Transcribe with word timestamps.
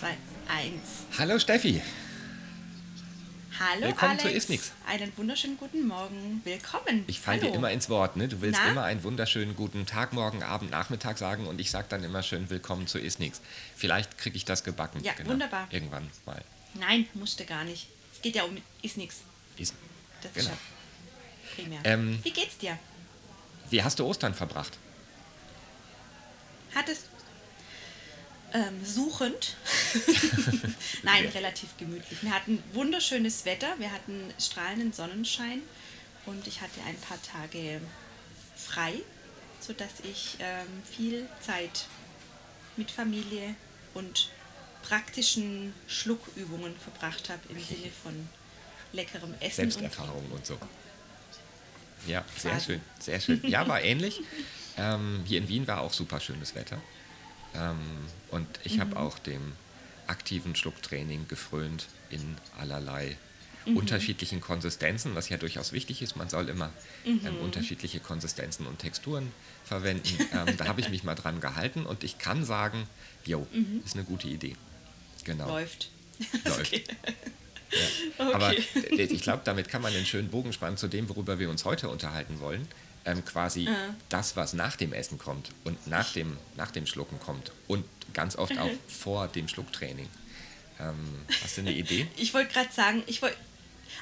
2, 0.00 0.08
1. 0.48 0.72
Hallo 1.18 1.38
Steffi. 1.38 1.80
Hallo 3.58 3.86
Willkommen 3.86 4.10
Alex. 4.10 4.22
zu 4.24 4.28
Ist 4.30 4.50
Nix. 4.50 4.72
Einen 4.86 5.10
wunderschönen 5.16 5.56
guten 5.56 5.86
Morgen. 5.86 6.42
Willkommen. 6.44 7.04
Ich 7.06 7.20
falle 7.20 7.40
dir 7.40 7.54
immer 7.54 7.70
ins 7.70 7.88
Wort, 7.88 8.16
ne? 8.16 8.28
Du 8.28 8.42
willst 8.42 8.60
Na? 8.62 8.70
immer 8.70 8.82
einen 8.84 9.02
wunderschönen 9.02 9.56
guten 9.56 9.86
Tag, 9.86 10.12
Morgen, 10.12 10.42
Abend, 10.42 10.70
Nachmittag 10.70 11.16
sagen 11.16 11.46
und 11.46 11.58
ich 11.60 11.70
sage 11.70 11.86
dann 11.88 12.04
immer 12.04 12.22
schön 12.22 12.50
Willkommen 12.50 12.86
zu 12.86 12.98
Ist 12.98 13.20
Nix. 13.20 13.40
Vielleicht 13.74 14.18
kriege 14.18 14.36
ich 14.36 14.44
das 14.44 14.64
gebacken. 14.64 15.02
Ja, 15.02 15.14
wunderbar. 15.24 15.66
Irgendwann 15.70 16.10
mal. 16.26 16.42
Nein, 16.74 17.08
musste 17.14 17.46
gar 17.46 17.64
nicht. 17.64 17.88
Es 18.12 18.20
geht 18.20 18.36
ja 18.36 18.44
um 18.44 18.56
ist 18.82 18.98
nix. 18.98 19.16
Ist. 19.56 19.74
Das 20.20 20.32
Genau. 20.34 20.46
ist 20.46 20.50
ja 20.50 21.62
primär. 21.64 21.80
Ähm, 21.84 22.18
Wie 22.22 22.32
geht's 22.32 22.58
dir? 22.58 22.78
Wie 23.70 23.82
hast 23.82 23.98
du 23.98 24.04
Ostern 24.04 24.34
verbracht? 24.34 24.76
Hattest 26.74 27.06
ähm, 28.52 28.84
suchend. 28.84 29.56
Nein, 31.02 31.24
Ja. 31.24 31.30
relativ 31.30 31.76
gemütlich. 31.78 32.22
Wir 32.22 32.32
hatten 32.34 32.62
wunderschönes 32.72 33.44
Wetter, 33.44 33.74
wir 33.78 33.90
hatten 33.92 34.32
strahlenden 34.38 34.92
Sonnenschein 34.92 35.60
und 36.26 36.46
ich 36.46 36.60
hatte 36.60 36.80
ein 36.86 36.96
paar 36.96 37.18
Tage 37.22 37.80
frei, 38.56 38.94
sodass 39.60 39.90
ich 40.02 40.36
ähm, 40.40 40.66
viel 40.90 41.26
Zeit 41.40 41.86
mit 42.76 42.90
Familie 42.90 43.54
und 43.94 44.28
praktischen 44.82 45.72
Schluckübungen 45.88 46.74
verbracht 46.76 47.28
habe 47.30 47.40
im 47.48 47.58
Sinne 47.62 47.90
von 48.02 48.28
leckerem 48.92 49.34
Essen 49.40 49.64
und 49.64 49.72
Selbsterfahrung 49.72 50.30
und 50.30 50.46
so. 50.46 50.58
Ja, 52.06 52.24
sehr 52.36 52.52
Quasi. 52.52 52.64
schön, 52.66 52.80
sehr 53.00 53.20
schön. 53.20 53.40
Ja, 53.48 53.66
war 53.66 53.82
ähnlich. 53.82 54.20
Ähm, 54.78 55.24
hier 55.26 55.38
in 55.38 55.48
Wien 55.48 55.66
war 55.66 55.80
auch 55.80 55.92
super 55.92 56.20
schönes 56.20 56.54
Wetter. 56.54 56.80
Ähm, 57.54 57.78
und 58.30 58.46
ich 58.64 58.76
Mhm. 58.76 58.80
habe 58.82 58.96
auch 58.98 59.18
dem 59.18 59.54
aktiven 60.08 60.54
Schlucktraining 60.56 61.26
gefrönt 61.28 61.86
in 62.10 62.36
allerlei 62.58 63.16
Mhm. 63.66 63.78
unterschiedlichen 63.78 64.40
Konsistenzen, 64.40 65.16
was 65.16 65.28
ja 65.28 65.36
durchaus 65.38 65.72
wichtig 65.72 66.00
ist. 66.00 66.14
Man 66.16 66.28
soll 66.28 66.48
immer 66.48 66.72
Mhm. 67.04 67.20
ähm, 67.26 67.36
unterschiedliche 67.38 67.98
Konsistenzen 67.98 68.64
und 68.66 68.78
Texturen 68.78 69.32
verwenden. 69.64 70.08
ähm, 70.32 70.56
da 70.56 70.66
habe 70.66 70.80
ich 70.80 70.88
mich 70.88 71.02
mal 71.02 71.16
dran 71.16 71.40
gehalten 71.40 71.84
und 71.84 72.04
ich 72.04 72.18
kann 72.18 72.44
sagen, 72.44 72.86
jo, 73.24 73.44
ist 73.84 73.94
eine 73.94 74.04
gute 74.04 74.28
Idee. 74.28 74.54
Genau. 75.24 75.44
Mhm. 75.46 75.50
läuft. 75.50 75.90
Läuft. 76.44 76.72
Okay. 76.72 76.84
Ja. 78.18 78.32
Aber 78.32 78.50
Okay. 78.50 78.96
d- 78.96 79.02
ich 79.12 79.22
glaube, 79.22 79.42
damit 79.44 79.68
kann 79.68 79.82
man 79.82 79.92
einen 79.92 80.06
schönen 80.06 80.28
Bogen 80.30 80.52
spannen 80.52 80.76
zu 80.76 80.86
dem, 80.86 81.08
worüber 81.08 81.40
wir 81.40 81.50
uns 81.50 81.64
heute 81.64 81.88
unterhalten 81.88 82.38
wollen. 82.38 82.68
Ähm, 83.06 83.24
quasi 83.24 83.68
Ah. 83.68 83.94
das, 84.08 84.34
was 84.36 84.52
nach 84.52 84.74
dem 84.76 84.92
Essen 84.92 85.16
kommt 85.18 85.50
und 85.64 85.86
nach 85.86 86.12
dem, 86.12 86.36
nach 86.56 86.70
dem 86.72 86.86
Schlucken 86.86 87.18
kommt 87.20 87.52
und 87.68 87.84
ganz 88.12 88.34
oft 88.36 88.58
auch 88.58 88.68
vor 88.88 89.28
dem 89.28 89.46
Schlucktraining. 89.48 90.08
Ähm, 90.80 90.94
hast 91.42 91.56
du 91.56 91.60
eine 91.62 91.72
Idee? 91.72 92.06
Ich 92.16 92.34
wollte 92.34 92.52
gerade 92.52 92.72
sagen, 92.72 93.02
ich 93.06 93.22
wollte, 93.22 93.36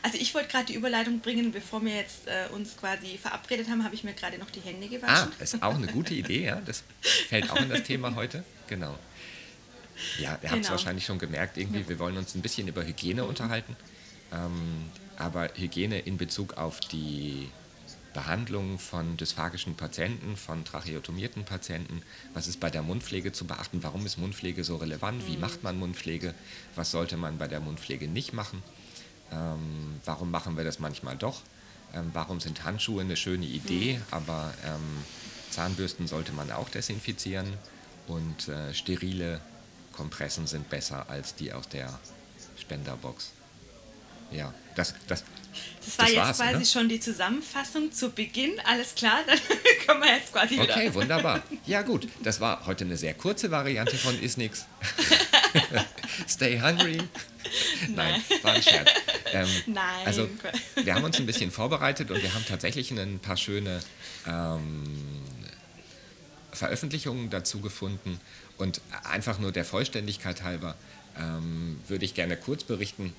also 0.02 0.16
ich 0.18 0.34
wollte 0.34 0.48
gerade 0.48 0.64
die 0.66 0.74
Überleitung 0.74 1.20
bringen, 1.20 1.52
bevor 1.52 1.84
wir 1.84 1.94
jetzt 1.94 2.26
äh, 2.26 2.48
uns 2.52 2.76
quasi 2.78 3.18
verabredet 3.18 3.68
haben, 3.68 3.84
habe 3.84 3.94
ich 3.94 4.04
mir 4.04 4.14
gerade 4.14 4.38
noch 4.38 4.50
die 4.50 4.60
Hände 4.60 4.86
Ah, 4.86 4.90
gewaschen. 4.90 5.32
ist 5.38 5.62
auch 5.62 5.74
eine 5.74 5.86
gute 5.88 6.14
Idee, 6.22 6.46
ja. 6.46 6.60
Das 6.64 6.82
fällt 7.28 7.50
auch 7.50 7.60
in 7.60 7.68
das 7.68 7.82
Thema 7.82 8.14
heute. 8.14 8.42
Genau. 8.68 8.98
Ja, 10.18 10.30
ihr 10.30 10.32
habt 10.32 10.44
es 10.44 10.50
Genau. 10.50 10.70
wahrscheinlich 10.70 11.04
schon 11.04 11.18
gemerkt, 11.18 11.56
irgendwie, 11.58 11.86
wir 11.88 11.98
wollen 11.98 12.16
uns 12.16 12.34
ein 12.34 12.42
bisschen 12.42 12.66
über 12.68 12.84
Hygiene 12.84 13.24
unterhalten. 13.24 13.76
Ähm, 14.32 14.90
aber 15.18 15.50
Hygiene 15.54 16.00
in 16.00 16.16
Bezug 16.16 16.54
auf 16.54 16.80
die 16.80 17.50
Behandlung 18.14 18.78
von 18.78 19.16
dysphagischen 19.18 19.74
Patienten, 19.74 20.36
von 20.36 20.64
tracheotomierten 20.64 21.44
Patienten. 21.44 22.02
Was 22.32 22.46
ist 22.46 22.60
bei 22.60 22.70
der 22.70 22.82
Mundpflege 22.82 23.32
zu 23.32 23.46
beachten? 23.46 23.82
Warum 23.82 24.06
ist 24.06 24.16
Mundpflege 24.16 24.64
so 24.64 24.76
relevant? 24.76 25.26
Wie 25.26 25.36
macht 25.36 25.62
man 25.62 25.78
Mundpflege? 25.78 26.32
Was 26.76 26.90
sollte 26.90 27.16
man 27.16 27.36
bei 27.36 27.48
der 27.48 27.60
Mundpflege 27.60 28.08
nicht 28.08 28.32
machen? 28.32 28.62
Ähm, 29.30 30.00
warum 30.04 30.30
machen 30.30 30.56
wir 30.56 30.64
das 30.64 30.78
manchmal 30.78 31.16
doch? 31.16 31.42
Ähm, 31.92 32.10
warum 32.12 32.40
sind 32.40 32.64
Handschuhe 32.64 33.02
eine 33.02 33.16
schöne 33.16 33.46
Idee, 33.46 34.00
aber 34.10 34.54
ähm, 34.64 35.04
Zahnbürsten 35.50 36.06
sollte 36.06 36.32
man 36.32 36.50
auch 36.50 36.68
desinfizieren 36.68 37.46
und 38.06 38.48
äh, 38.48 38.72
sterile 38.72 39.40
Kompressen 39.92 40.46
sind 40.46 40.68
besser 40.70 41.08
als 41.08 41.34
die 41.34 41.52
aus 41.52 41.68
der 41.68 41.98
Spenderbox. 42.58 43.32
Ja, 44.30 44.52
das, 44.74 44.94
das, 45.06 45.24
Das 45.84 45.98
war 45.98 46.06
das 46.06 46.14
jetzt 46.14 46.36
quasi 46.36 46.56
oder? 46.56 46.64
schon 46.64 46.88
die 46.88 47.00
Zusammenfassung 47.00 47.92
zu 47.92 48.10
Beginn. 48.10 48.52
Alles 48.64 48.94
klar, 48.94 49.20
dann 49.26 49.38
können 49.86 50.02
wir 50.02 50.16
jetzt 50.16 50.32
quasi 50.32 50.54
wieder. 50.54 50.64
Okay, 50.64 50.94
wunderbar. 50.94 51.42
Ja 51.66 51.82
gut, 51.82 52.08
das 52.22 52.40
war 52.40 52.66
heute 52.66 52.84
eine 52.84 52.96
sehr 52.96 53.14
kurze 53.14 53.50
Variante 53.50 53.96
von 53.96 54.18
Is 54.20 54.36
Nix. 54.36 54.66
Stay 56.28 56.60
hungry. 56.60 56.98
Nein, 57.94 58.22
war 58.42 58.54
ein 58.54 58.62
Scherz. 58.62 58.90
Ähm, 59.32 59.48
Nein. 59.66 60.06
Also 60.06 60.28
wir 60.76 60.94
haben 60.94 61.04
uns 61.04 61.18
ein 61.18 61.26
bisschen 61.26 61.50
vorbereitet 61.50 62.10
und 62.10 62.22
wir 62.22 62.32
haben 62.34 62.44
tatsächlich 62.46 62.90
ein 62.90 63.18
paar 63.18 63.36
schöne 63.36 63.80
ähm, 64.26 64.84
Veröffentlichungen 66.52 67.30
dazu 67.30 67.60
gefunden. 67.60 68.20
Und 68.56 68.80
einfach 69.02 69.38
nur 69.38 69.52
der 69.52 69.64
Vollständigkeit 69.64 70.42
halber 70.42 70.76
ähm, 71.18 71.80
würde 71.88 72.04
ich 72.04 72.14
gerne 72.14 72.36
kurz 72.36 72.64
berichten 72.64 73.12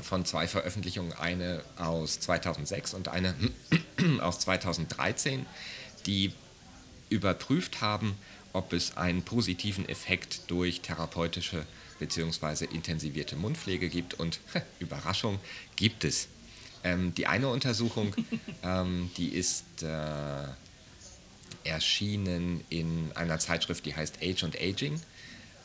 von 0.00 0.24
zwei 0.24 0.46
Veröffentlichungen, 0.46 1.12
eine 1.12 1.62
aus 1.76 2.20
2006 2.20 2.94
und 2.94 3.08
eine 3.08 3.34
aus 4.20 4.38
2013, 4.40 5.46
die 6.06 6.32
überprüft 7.10 7.80
haben, 7.80 8.16
ob 8.52 8.72
es 8.72 8.96
einen 8.96 9.22
positiven 9.22 9.88
Effekt 9.88 10.50
durch 10.50 10.80
therapeutische 10.80 11.66
bzw. 11.98 12.66
intensivierte 12.66 13.36
Mundpflege 13.36 13.88
gibt. 13.88 14.14
Und 14.14 14.40
Überraschung, 14.78 15.38
gibt 15.76 16.04
es. 16.04 16.28
Ähm, 16.84 17.14
die 17.14 17.26
eine 17.26 17.48
Untersuchung, 17.48 18.14
ähm, 18.62 19.10
die 19.16 19.28
ist 19.28 19.82
äh, 19.82 20.46
erschienen 21.64 22.64
in 22.70 23.12
einer 23.14 23.38
Zeitschrift, 23.38 23.86
die 23.86 23.94
heißt 23.94 24.18
Age 24.22 24.44
and 24.44 24.56
Aging. 24.60 25.00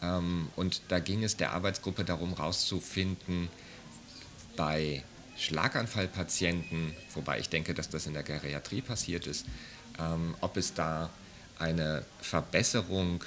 Ähm, 0.02 0.50
und 0.56 0.82
da 0.90 1.00
ging 1.00 1.24
es 1.24 1.38
der 1.38 1.54
Arbeitsgruppe 1.54 2.06
darum, 2.06 2.36
herauszufinden, 2.36 3.50
bei 4.58 5.04
Schlaganfallpatienten, 5.38 6.94
wobei 7.14 7.40
ich 7.40 7.48
denke, 7.48 7.74
dass 7.74 7.90
das 7.90 8.08
in 8.08 8.14
der 8.14 8.24
Geriatrie 8.24 8.82
passiert 8.82 9.28
ist, 9.28 9.46
ähm, 10.00 10.36
ob 10.42 10.58
es 10.58 10.74
da 10.74 11.10
eine 11.60 12.04
Verbesserung 12.20 13.24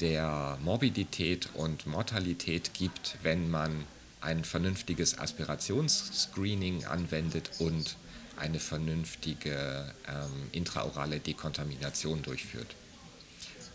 der 0.00 0.56
Morbidität 0.62 1.50
und 1.54 1.86
Mortalität 1.86 2.72
gibt, 2.72 3.18
wenn 3.22 3.50
man 3.50 3.84
ein 4.20 4.44
vernünftiges 4.44 5.18
Aspirationsscreening 5.18 6.84
anwendet 6.86 7.50
und 7.58 7.96
eine 8.36 8.60
vernünftige 8.60 9.92
ähm, 10.08 10.48
intraorale 10.52 11.18
Dekontamination 11.18 12.22
durchführt. 12.22 12.74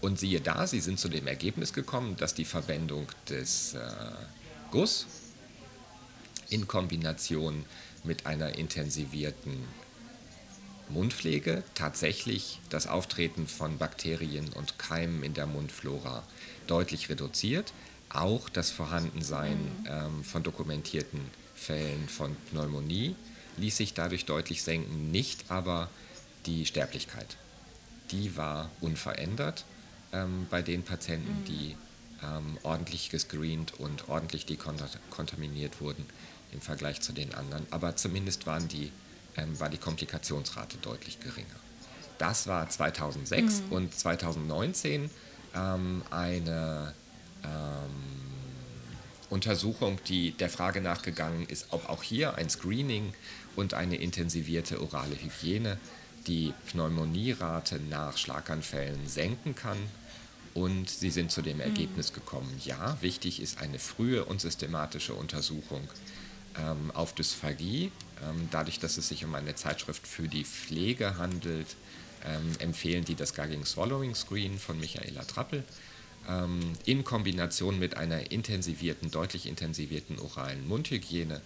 Und 0.02 0.20
siehe 0.20 0.42
da, 0.42 0.68
sie 0.68 0.80
sind 0.80 1.00
zu 1.00 1.10
dem 1.10 1.28
Ergebnis 1.28 1.74
gekommen, 1.74 2.16
dass 2.18 2.34
die 2.34 2.46
Verwendung 2.46 3.08
des 3.30 3.74
äh, 3.74 3.80
Guss 4.72 5.06
in 6.54 6.68
Kombination 6.68 7.66
mit 8.04 8.28
einer 8.28 8.58
intensivierten 8.58 9.58
Mundpflege 10.90 11.64
tatsächlich 11.74 12.60
das 12.70 12.86
Auftreten 12.86 13.48
von 13.48 13.80
Bakterien 13.80 14.50
und 14.54 14.78
Keimen 14.78 15.24
in 15.24 15.34
der 15.34 15.48
Mundflora 15.48 16.24
deutlich 16.68 17.10
reduziert. 17.10 17.74
Auch 18.10 18.50
das 18.50 18.70
Vorhandensein 18.70 19.58
ähm, 19.90 20.24
von 20.24 20.44
dokumentierten 20.44 21.22
Fällen 21.56 22.08
von 22.08 22.36
Pneumonie 22.52 23.16
ließ 23.58 23.78
sich 23.78 23.96
dadurch 23.96 24.26
deutlich 24.26 24.62
senken, 24.62 25.10
nicht 25.10 25.50
aber 25.50 25.90
die 26.46 26.68
Sterblichkeit. 26.68 27.38
Die 28.12 28.38
war 28.38 28.70
unverändert 28.80 29.66
ähm, 30.12 30.46
bei 30.52 30.62
den 30.62 30.84
Patienten, 30.84 31.44
die 31.46 31.76
ähm, 32.22 32.60
ordentlich 32.62 33.10
gescreent 33.10 33.80
und 33.80 34.10
ordentlich 34.10 34.46
dekontaminiert 34.46 35.82
wurden 35.82 36.06
im 36.54 36.62
Vergleich 36.62 37.02
zu 37.02 37.14
den 37.14 37.34
anderen. 37.34 37.66
Aber 37.72 37.96
zumindest 37.96 38.46
waren 38.46 38.68
die, 38.68 38.92
ähm, 39.38 39.60
war 39.60 39.70
die 39.70 39.78
Komplikationsrate 39.78 40.78
deutlich 40.78 41.20
geringer. 41.20 41.48
Das 42.18 42.48
war 42.48 42.70
2006 42.70 43.64
und 43.70 43.94
2019 43.94 45.10
ähm, 45.56 46.04
eine 46.10 46.94
ähm, 47.44 47.90
Untersuchung, 49.30 50.00
die 50.08 50.32
der 50.32 50.50
Frage 50.50 50.80
nachgegangen 50.80 51.46
ist, 51.48 51.68
ob 51.72 51.90
auch 51.90 52.04
hier 52.04 52.36
ein 52.36 52.50
Screening 52.50 53.14
und 53.56 53.74
eine 53.74 53.96
intensivierte 53.96 54.82
orale 54.82 55.16
Hygiene 55.16 55.78
die 56.28 56.54
Pneumonierate 56.68 57.80
nach 57.90 58.18
Schlaganfällen 58.18 59.08
senken 59.08 59.56
kann. 59.56 59.78
Und 60.54 60.90
sie 60.90 61.10
sind 61.10 61.32
zu 61.32 61.42
dem 61.42 61.60
Ergebnis 61.60 62.14
gekommen, 62.14 62.62
ja, 62.64 62.96
wichtig 63.02 63.42
ist 63.42 63.60
eine 63.60 63.80
frühe 63.80 64.24
und 64.24 64.40
systematische 64.40 65.16
Untersuchung 65.16 65.82
ähm, 66.58 66.92
auf 66.92 67.14
Dysphagie. 67.14 67.92
Ähm, 68.22 68.48
dadurch, 68.52 68.80
dass 68.80 68.98
es 68.98 69.08
sich 69.08 69.26
um 69.26 69.36
eine 69.36 69.56
Zeitschrift 69.56 70.08
für 70.08 70.28
die 70.28 70.46
Pflege 70.46 71.18
handelt, 71.18 71.76
ähm, 72.26 72.52
empfehlen 72.60 73.04
die 73.06 73.16
das 73.16 73.34
Gagging 73.34 73.66
Swallowing 73.66 74.16
Screen 74.16 74.58
von 74.58 74.80
Michaela 74.80 75.24
Trappel. 75.24 75.64
ähm, 76.30 76.60
in 76.86 77.04
Kombination 77.04 77.80
mit 77.80 77.98
einer 77.98 78.32
intensivierten, 78.32 79.12
deutlich 79.12 79.46
intensivierten 79.46 80.20
oralen 80.20 80.68
Mundhygiene 80.68 81.42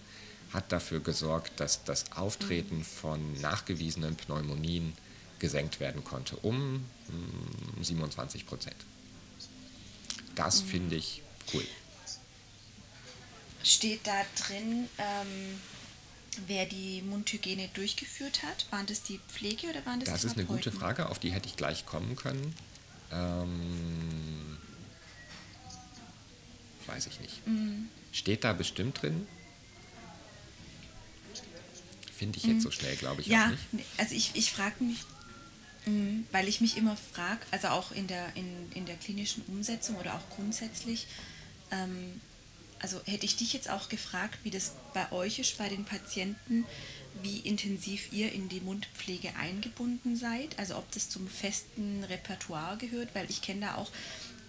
hat 0.52 0.72
dafür 0.72 1.00
gesorgt, 1.00 1.58
dass 1.60 1.84
das 1.84 2.12
Auftreten 2.12 2.84
von 2.84 3.40
nachgewiesenen 3.40 4.16
Pneumonien 4.16 4.94
gesenkt 5.38 5.80
werden 5.80 6.04
konnte 6.04 6.36
um 6.36 6.84
27 7.80 8.40
hm, 8.40 8.46
Prozent. 8.48 8.76
Das 10.34 10.62
mhm. 10.62 10.68
finde 10.68 10.96
ich 10.96 11.22
cool. 11.52 11.64
Steht 13.68 14.06
da 14.06 14.24
drin, 14.34 14.88
ähm, 14.96 15.60
wer 16.46 16.64
die 16.64 17.02
Mundhygiene 17.02 17.68
durchgeführt 17.74 18.42
hat? 18.42 18.66
Waren 18.70 18.86
das 18.86 19.02
die 19.02 19.20
Pflege 19.28 19.66
oder 19.68 19.84
waren 19.84 20.00
das 20.00 20.08
Das 20.08 20.24
ist 20.24 20.38
eine 20.38 20.46
gute 20.46 20.72
Frage, 20.72 21.10
auf 21.10 21.18
die 21.18 21.30
hätte 21.32 21.48
ich 21.48 21.56
gleich 21.56 21.84
kommen 21.84 22.16
können. 22.16 22.54
Ähm, 23.12 24.56
weiß 26.86 27.08
ich 27.08 27.20
nicht. 27.20 27.46
Mhm. 27.46 27.90
Steht 28.10 28.42
da 28.42 28.54
bestimmt 28.54 29.02
drin? 29.02 29.26
Finde 32.16 32.38
ich 32.38 32.44
jetzt 32.44 32.54
mhm. 32.54 32.60
so 32.62 32.70
schnell, 32.70 32.96
glaube 32.96 33.20
ich 33.20 33.26
ja, 33.26 33.48
auch 33.48 33.72
nicht. 33.72 33.86
Also 33.98 34.14
ich, 34.14 34.30
ich 34.34 34.50
frage 34.50 34.82
mich, 34.82 35.00
mh, 35.84 36.24
weil 36.32 36.48
ich 36.48 36.62
mich 36.62 36.78
immer 36.78 36.96
frage, 36.96 37.40
also 37.50 37.68
auch 37.68 37.92
in 37.92 38.06
der, 38.06 38.34
in, 38.34 38.72
in 38.72 38.86
der 38.86 38.96
klinischen 38.96 39.42
Umsetzung 39.46 39.96
oder 39.96 40.14
auch 40.14 40.34
grundsätzlich, 40.34 41.06
ähm, 41.70 42.22
also 42.80 43.00
hätte 43.04 43.26
ich 43.26 43.36
dich 43.36 43.52
jetzt 43.52 43.70
auch 43.70 43.88
gefragt, 43.88 44.38
wie 44.42 44.50
das 44.50 44.72
bei 44.94 45.10
euch 45.12 45.38
ist, 45.38 45.58
bei 45.58 45.68
den 45.68 45.84
Patienten, 45.84 46.64
wie 47.22 47.38
intensiv 47.40 48.12
ihr 48.12 48.32
in 48.32 48.48
die 48.48 48.60
Mundpflege 48.60 49.34
eingebunden 49.36 50.16
seid, 50.16 50.58
also 50.58 50.76
ob 50.76 50.90
das 50.92 51.08
zum 51.08 51.26
festen 51.28 52.04
Repertoire 52.04 52.76
gehört, 52.76 53.14
weil 53.14 53.28
ich 53.28 53.42
kenne 53.42 53.62
da 53.62 53.74
auch 53.76 53.90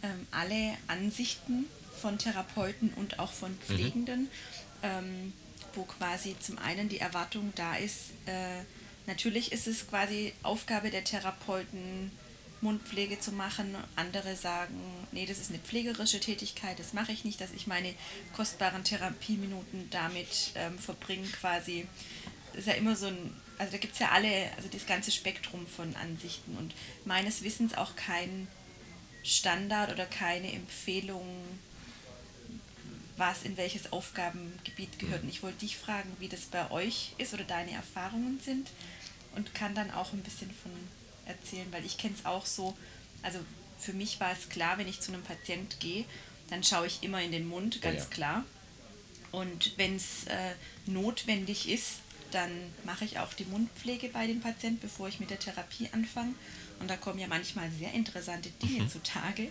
ähm, 0.04 0.28
alle 0.32 0.78
Ansichten 0.88 1.66
von 2.00 2.18
Therapeuten 2.18 2.94
und 2.96 3.20
auch 3.20 3.32
von 3.32 3.52
mhm. 3.52 3.60
Pflegenden, 3.62 4.22
mhm. 4.22 4.30
ähm, 4.84 5.34
wo 5.74 5.84
quasi 5.84 6.36
zum 6.40 6.58
einen 6.58 6.90
die 6.90 7.00
Erwartung 7.00 7.52
da 7.56 7.76
ist, 7.76 8.12
äh, 8.26 8.62
natürlich 9.08 9.52
ist 9.52 9.68
es 9.68 9.88
quasi 9.88 10.34
Aufgabe 10.44 10.90
der 10.90 11.04
Therapeuten, 11.04 12.12
Mundpflege 12.62 13.20
zu 13.20 13.32
machen. 13.32 13.76
Andere 13.96 14.36
sagen, 14.36 14.76
nee, 15.12 15.26
das 15.26 15.40
ist 15.40 15.50
eine 15.50 15.60
pflegerische 15.60 16.20
Tätigkeit, 16.20 16.80
das 16.80 16.94
mache 16.94 17.12
ich 17.12 17.24
nicht, 17.24 17.40
dass 17.42 17.52
ich 17.52 17.68
meine 17.68 17.94
kostbaren 18.36 18.84
Therapieminuten 18.84 19.90
damit 19.90 20.52
ähm, 20.56 20.78
verbringe 20.78 21.28
quasi. 21.28 21.88
Das 22.52 22.62
ist 22.62 22.68
ja 22.68 22.74
immer 22.74 22.96
so 22.96 23.08
ein, 23.08 23.34
also 23.58 23.72
da 23.72 23.78
gibt 23.78 23.94
es 23.94 24.00
ja 24.00 24.10
alle, 24.10 24.52
also 24.58 24.68
das 24.72 24.86
ganze 24.86 25.12
Spektrum 25.12 25.68
von 25.68 25.96
Ansichten 25.96 26.58
und 26.58 26.74
meines 27.06 27.44
Wissens 27.44 27.76
auch 27.76 27.96
kein 27.96 28.48
Standard 29.24 29.92
oder 29.92 30.06
keine 30.06 30.52
Empfehlung, 30.52 31.26
was 33.18 33.44
in 33.44 33.58
welches 33.58 33.92
Aufgabengebiet 33.92 34.98
gehört. 34.98 35.24
Und 35.24 35.30
ich 35.30 35.44
wollte 35.44 35.60
dich 35.60 35.78
fragen, 35.78 36.10
wie 36.20 36.30
das 36.30 36.42
bei 36.46 36.72
euch 36.72 37.14
ist 37.18 37.34
oder 37.34 37.44
deine 37.44 37.72
Erfahrungen 37.72 38.40
sind 38.40 38.70
und 39.36 39.54
kann 39.54 39.76
dann 39.76 39.92
auch 39.92 40.14
ein 40.14 40.24
bisschen 40.24 40.52
von 40.52 40.72
erzählen, 41.30 41.68
weil 41.72 41.86
ich 41.86 41.98
kenne 41.98 42.16
es 42.18 42.26
auch 42.26 42.46
so, 42.46 42.78
also 43.22 43.40
für 43.78 43.94
mich 43.94 44.20
war 44.20 44.32
es 44.32 44.50
klar, 44.50 44.78
wenn 44.78 44.88
ich 44.88 45.00
zu 45.00 45.14
einem 45.14 45.24
Patient 45.24 45.80
gehe, 45.80 46.06
dann 46.50 46.64
schaue 46.64 46.88
ich 46.88 47.04
immer 47.04 47.22
in 47.22 47.32
den 47.32 47.48
Mund, 47.48 47.82
ganz 47.82 47.98
ja, 47.98 48.04
ja. 48.04 48.10
klar. 48.10 48.46
Und 49.32 49.78
wenn 49.78 49.96
es 49.96 50.26
äh, 50.26 50.54
notwendig 50.86 51.70
ist, 51.70 52.00
dann 52.32 52.52
mache 52.84 53.06
ich 53.06 53.20
auch 53.20 53.34
die 53.34 53.46
Mundpflege 53.46 54.10
bei 54.10 54.28
dem 54.28 54.42
Patienten, 54.42 54.80
bevor 54.82 55.08
ich 55.08 55.20
mit 55.20 55.30
der 55.30 55.40
Therapie 55.40 55.90
anfange. 55.92 56.34
Und 56.80 56.90
da 56.90 56.96
kommen 56.96 57.20
ja 57.20 57.28
manchmal 57.28 57.70
sehr 57.72 57.94
interessante 57.94 58.50
Dinge 58.62 58.84
mhm. 58.84 58.90
zutage, 58.90 59.44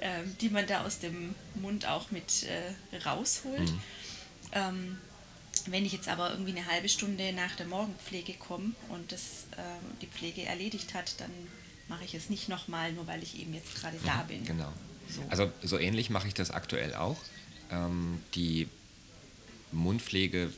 äh, 0.00 0.22
die 0.40 0.48
man 0.48 0.66
da 0.66 0.84
aus 0.84 1.00
dem 1.00 1.34
Mund 1.56 1.86
auch 1.86 2.10
mit 2.10 2.44
äh, 2.44 2.98
rausholt. 2.98 3.70
Mhm. 3.70 3.80
Ähm, 4.52 4.98
wenn 5.72 5.84
ich 5.84 5.92
jetzt 5.92 6.08
aber 6.08 6.30
irgendwie 6.30 6.56
eine 6.56 6.66
halbe 6.66 6.88
Stunde 6.88 7.32
nach 7.32 7.56
der 7.56 7.66
Morgenpflege 7.66 8.34
komme 8.34 8.72
und 8.88 9.12
das, 9.12 9.46
äh, 9.52 9.62
die 10.00 10.06
Pflege 10.06 10.42
erledigt 10.44 10.94
hat, 10.94 11.20
dann 11.20 11.30
mache 11.88 12.04
ich 12.04 12.14
es 12.14 12.30
nicht 12.30 12.48
nochmal, 12.48 12.92
nur 12.92 13.06
weil 13.06 13.22
ich 13.22 13.40
eben 13.40 13.54
jetzt 13.54 13.74
gerade 13.80 13.96
da 14.04 14.22
bin. 14.22 14.44
Genau. 14.44 14.72
So. 15.08 15.22
Also 15.30 15.50
so 15.62 15.78
ähnlich 15.78 16.10
mache 16.10 16.28
ich 16.28 16.34
das 16.34 16.50
aktuell 16.50 16.94
auch. 16.94 17.18
Ähm, 17.70 18.20
die 18.34 18.68
Mundpflege 19.72 20.52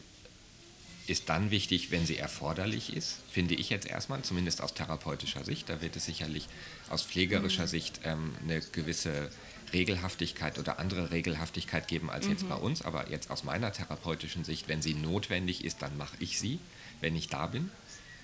ist 1.06 1.28
dann 1.28 1.50
wichtig, 1.50 1.90
wenn 1.90 2.06
sie 2.06 2.16
erforderlich 2.16 2.94
ist, 2.94 3.18
finde 3.30 3.54
ich 3.54 3.68
jetzt 3.70 3.86
erstmal, 3.86 4.22
zumindest 4.22 4.60
aus 4.60 4.74
therapeutischer 4.74 5.44
Sicht. 5.44 5.68
Da 5.68 5.80
wird 5.80 5.96
es 5.96 6.04
sicherlich 6.04 6.46
aus 6.88 7.02
pflegerischer 7.02 7.64
mhm. 7.64 7.68
Sicht 7.68 8.00
ähm, 8.04 8.34
eine 8.42 8.60
gewisse 8.60 9.30
Regelhaftigkeit 9.72 10.58
oder 10.58 10.78
andere 10.78 11.10
Regelhaftigkeit 11.10 11.88
geben 11.88 12.10
als 12.10 12.26
mhm. 12.26 12.32
jetzt 12.32 12.48
bei 12.48 12.54
uns. 12.56 12.82
Aber 12.82 13.10
jetzt 13.10 13.30
aus 13.30 13.44
meiner 13.44 13.72
therapeutischen 13.72 14.44
Sicht, 14.44 14.68
wenn 14.68 14.82
sie 14.82 14.94
notwendig 14.94 15.64
ist, 15.64 15.82
dann 15.82 15.96
mache 15.96 16.16
ich 16.20 16.38
sie, 16.38 16.58
wenn 17.00 17.16
ich 17.16 17.28
da 17.28 17.46
bin. 17.46 17.70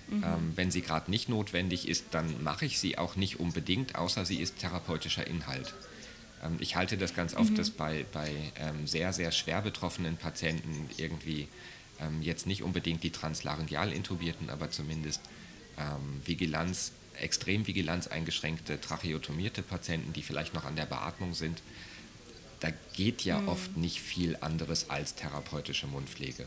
Mhm. 0.09 0.25
Ähm, 0.25 0.53
wenn 0.55 0.71
sie 0.71 0.83
gerade 0.83 1.11
nicht 1.11 1.29
notwendig 1.29 1.89
ist, 1.89 2.07
dann 2.13 2.43
mache 2.43 2.67
ich 2.67 2.79
sie 2.79 2.99
auch 2.99 3.17
nicht 3.17 3.41
unbedingt, 3.41 3.97
außer 3.97 4.25
sie 4.25 4.37
ist 4.37 4.59
therapeutischer 4.59 5.27
Inhalt. 5.27 5.75
Ähm, 6.45 6.57
ich 6.61 6.77
halte 6.77 6.97
das 6.97 7.15
ganz 7.15 7.35
oft, 7.35 7.51
mhm. 7.51 7.57
dass 7.57 7.71
bei, 7.71 8.07
bei 8.13 8.33
ähm, 8.57 8.87
sehr, 8.87 9.13
sehr 9.13 9.33
schwer 9.33 9.63
betroffenen 9.63 10.17
Patienten 10.17 10.89
irgendwie 10.97 11.49
ähm, 12.01 12.23
jetzt 12.23 12.47
nicht 12.47 12.63
unbedingt 12.63 13.03
die 13.03 13.11
translaryngeal 13.11 13.93
intubierten, 13.93 14.51
aber 14.51 14.71
zumindest 14.71 15.23
ähm, 15.79 16.21
Vigilanz 16.25 16.93
extrem 17.21 17.67
Vigilanz 17.67 18.07
eingeschränkte, 18.07 18.81
tracheotomierte 18.81 19.63
Patienten, 19.63 20.13
die 20.13 20.23
vielleicht 20.23 20.55
noch 20.55 20.65
an 20.65 20.77
der 20.77 20.87
Beatmung 20.87 21.35
sind, 21.35 21.63
da 22.61 22.69
geht 22.95 23.25
ja 23.25 23.41
mhm. 23.41 23.49
oft 23.49 23.77
nicht 23.77 24.01
viel 24.01 24.37
anderes 24.41 24.91
als 24.91 25.15
therapeutische 25.15 25.87
Mundpflege, 25.87 26.47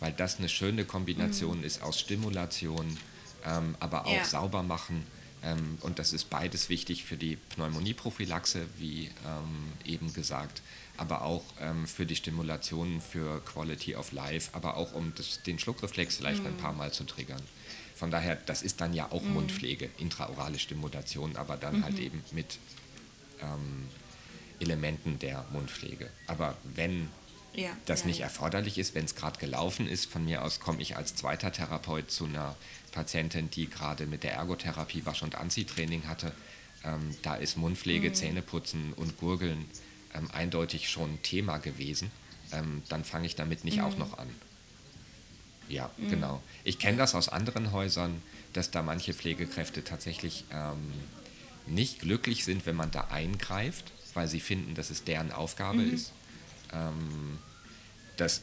weil 0.00 0.12
das 0.12 0.38
eine 0.38 0.48
schöne 0.48 0.84
Kombination 0.84 1.58
mhm. 1.58 1.64
ist 1.64 1.82
aus 1.82 1.98
Stimulation, 1.98 2.96
ähm, 3.44 3.76
aber 3.80 4.06
auch 4.06 4.12
ja. 4.12 4.24
sauber 4.24 4.62
machen. 4.62 5.06
Ähm, 5.42 5.78
und 5.80 5.98
das 5.98 6.12
ist 6.12 6.30
beides 6.30 6.68
wichtig 6.68 7.04
für 7.04 7.16
die 7.16 7.36
Pneumonieprophylaxe, 7.36 8.66
wie 8.78 9.06
ähm, 9.26 9.72
eben 9.84 10.12
gesagt, 10.12 10.62
aber 10.96 11.22
auch 11.22 11.44
ähm, 11.60 11.86
für 11.86 12.06
die 12.06 12.16
Stimulation 12.16 13.00
für 13.00 13.40
Quality 13.44 13.94
of 13.94 14.12
Life, 14.12 14.50
aber 14.52 14.76
auch 14.76 14.92
um 14.92 15.12
das, 15.14 15.42
den 15.44 15.58
Schluckreflex 15.58 16.16
vielleicht 16.16 16.40
mhm. 16.42 16.48
ein 16.48 16.56
paar 16.56 16.72
Mal 16.72 16.92
zu 16.92 17.04
triggern. 17.04 17.42
Von 17.98 18.10
daher, 18.12 18.36
das 18.36 18.62
ist 18.62 18.80
dann 18.80 18.94
ja 18.94 19.10
auch 19.10 19.22
mhm. 19.22 19.34
Mundpflege, 19.34 19.90
intraorale 19.98 20.58
Stimulation, 20.58 21.36
aber 21.36 21.56
dann 21.56 21.82
halt 21.82 21.94
mhm. 21.94 21.96
halt 21.96 21.98
eben 21.98 22.24
mit 22.30 22.58
ähm, 23.42 23.88
Elementen 24.60 25.18
der 25.18 25.44
Mundpflege. 25.50 26.08
Aber 26.28 26.56
wenn 26.62 27.08
ja, 27.54 27.70
das 27.86 28.00
ja, 28.00 28.06
nicht 28.06 28.18
ja. 28.20 28.26
erforderlich 28.26 28.78
ist, 28.78 28.94
wenn 28.94 29.04
es 29.04 29.16
gerade 29.16 29.40
gelaufen 29.40 29.88
ist, 29.88 30.06
von 30.06 30.24
mir 30.24 30.44
aus 30.44 30.60
komme 30.60 30.80
ich 30.80 30.96
als 30.96 31.16
zweiter 31.16 31.50
Therapeut 31.50 32.10
zu 32.10 32.26
einer 32.26 32.54
Patientin, 32.92 33.50
die 33.50 33.68
gerade 33.68 34.06
mit 34.06 34.22
der 34.22 34.34
Ergotherapie 34.34 35.04
Wasch- 35.04 35.22
und 35.22 35.34
Anziehtraining 35.34 36.06
hatte. 36.06 36.32
Ähm, 36.84 37.16
da 37.22 37.34
ist 37.34 37.56
Mundpflege, 37.56 38.10
mhm. 38.10 38.14
Zähneputzen 38.14 38.92
und 38.92 39.18
Gurgeln 39.18 39.64
ähm, 40.14 40.30
eindeutig 40.30 40.88
schon 40.88 41.20
Thema 41.22 41.58
gewesen. 41.58 42.12
Ähm, 42.52 42.82
dann 42.88 43.04
fange 43.04 43.26
ich 43.26 43.34
damit 43.34 43.64
nicht 43.64 43.78
mhm. 43.78 43.84
auch 43.84 43.96
noch 43.96 44.18
an. 44.18 44.28
Ja, 45.68 45.90
mhm. 45.96 46.10
genau. 46.10 46.42
Ich 46.64 46.78
kenne 46.78 46.98
das 46.98 47.14
aus 47.14 47.28
anderen 47.28 47.72
Häusern, 47.72 48.22
dass 48.52 48.70
da 48.70 48.82
manche 48.82 49.14
Pflegekräfte 49.14 49.84
tatsächlich 49.84 50.44
ähm, 50.52 50.92
nicht 51.66 52.00
glücklich 52.00 52.44
sind, 52.44 52.66
wenn 52.66 52.76
man 52.76 52.90
da 52.90 53.08
eingreift, 53.10 53.92
weil 54.14 54.28
sie 54.28 54.40
finden, 54.40 54.74
dass 54.74 54.90
es 54.90 55.04
deren 55.04 55.32
Aufgabe 55.32 55.78
mhm. 55.78 55.94
ist. 55.94 56.12
Ähm, 56.72 57.38
das 58.16 58.42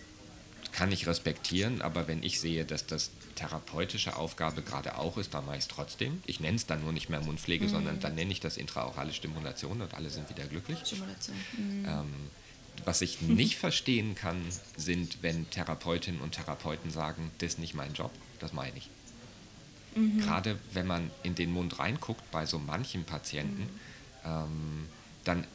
kann 0.72 0.92
ich 0.92 1.08
respektieren, 1.08 1.82
aber 1.82 2.08
wenn 2.08 2.22
ich 2.22 2.40
sehe, 2.40 2.66
dass 2.66 2.86
das 2.86 3.12
therapeutische 3.36 4.16
Aufgabe 4.16 4.62
gerade 4.62 4.98
auch 4.98 5.18
ist, 5.18 5.34
dann 5.34 5.46
mache 5.46 5.58
ich 5.58 5.64
es 5.64 5.68
trotzdem. 5.68 6.22
Ich 6.26 6.40
nenne 6.40 6.56
es 6.56 6.66
dann 6.66 6.82
nur 6.82 6.92
nicht 6.92 7.10
mehr 7.10 7.22
Mundpflege, 7.22 7.66
mhm. 7.66 7.70
sondern 7.70 8.00
dann 8.00 8.16
nenne 8.16 8.32
ich 8.32 8.40
das 8.40 8.58
intraorale 8.58 9.14
Stimulation 9.14 9.82
und 9.82 9.94
alle 9.94 10.10
sind 10.10 10.30
wieder 10.30 10.46
glücklich. 10.46 10.80
Stimulation. 10.86 11.36
Mhm. 11.58 11.86
Ähm, 11.86 12.14
was 12.84 13.02
ich 13.02 13.22
nicht 13.22 13.58
verstehen 13.58 14.16
kann, 14.16 14.42
sind, 14.78 15.20
wenn 15.22 15.50
Therapeutinnen 15.50 16.22
und 16.22 16.34
Therapeuten 16.34 16.92
sagen, 16.92 17.32
das 17.38 17.54
ist 17.54 17.60
nicht 17.60 17.74
mein 17.74 17.94
Job. 17.94 18.12
Das 18.40 18.54
meine 18.54 18.78
ich. 18.78 18.90
Mhm. 19.96 20.20
Gerade 20.20 20.60
wenn 20.74 20.88
man 20.88 21.10
in 21.24 21.36
den 21.36 21.52
Mund 21.52 21.80
reinguckt 21.80 22.30
bei 22.32 22.46
so 22.46 22.60
manchen 22.60 23.06
Patienten, 23.06 23.64
mhm. 23.64 23.70
ähm, 24.26 24.90
dann 25.24 25.48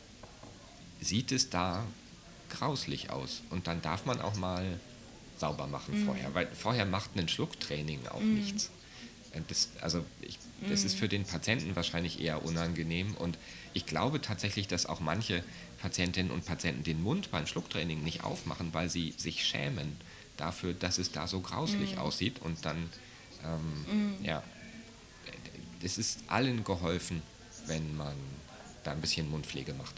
sieht 1.00 1.32
es 1.32 1.50
da 1.50 1.84
grauslich 2.48 3.10
aus. 3.10 3.42
Und 3.50 3.66
dann 3.66 3.82
darf 3.82 4.06
man 4.06 4.20
auch 4.20 4.34
mal 4.36 4.80
sauber 5.38 5.66
machen 5.66 6.00
mhm. 6.00 6.06
vorher, 6.06 6.34
weil 6.34 6.48
vorher 6.54 6.86
macht 6.86 7.16
ein 7.16 7.28
Schlucktraining 7.28 8.06
auch 8.08 8.20
mhm. 8.20 8.34
nichts. 8.34 8.70
Das, 9.48 9.68
also 9.80 10.04
ich, 10.20 10.38
das 10.68 10.84
ist 10.84 10.96
für 10.96 11.08
den 11.08 11.24
Patienten 11.24 11.76
wahrscheinlich 11.76 12.20
eher 12.20 12.44
unangenehm 12.44 13.14
und 13.14 13.38
ich 13.74 13.86
glaube 13.86 14.20
tatsächlich, 14.20 14.66
dass 14.66 14.86
auch 14.86 15.00
manche 15.00 15.44
Patientinnen 15.80 16.32
und 16.32 16.44
Patienten 16.44 16.82
den 16.82 17.02
Mund 17.02 17.30
beim 17.30 17.46
Schlucktraining 17.46 18.02
nicht 18.02 18.24
aufmachen, 18.24 18.74
weil 18.74 18.90
sie 18.90 19.14
sich 19.16 19.44
schämen 19.44 19.96
dafür, 20.36 20.74
dass 20.74 20.98
es 20.98 21.12
da 21.12 21.28
so 21.28 21.40
grauslich 21.40 21.96
mm. 21.96 21.98
aussieht. 21.98 22.40
Und 22.40 22.64
dann, 22.64 22.90
ähm, 23.44 24.16
mm. 24.18 24.24
ja, 24.24 24.42
es 25.82 25.96
ist 25.96 26.24
allen 26.26 26.64
geholfen, 26.64 27.22
wenn 27.66 27.96
man 27.96 28.16
da 28.82 28.90
ein 28.90 29.00
bisschen 29.00 29.30
Mundpflege 29.30 29.74
macht. 29.74 29.94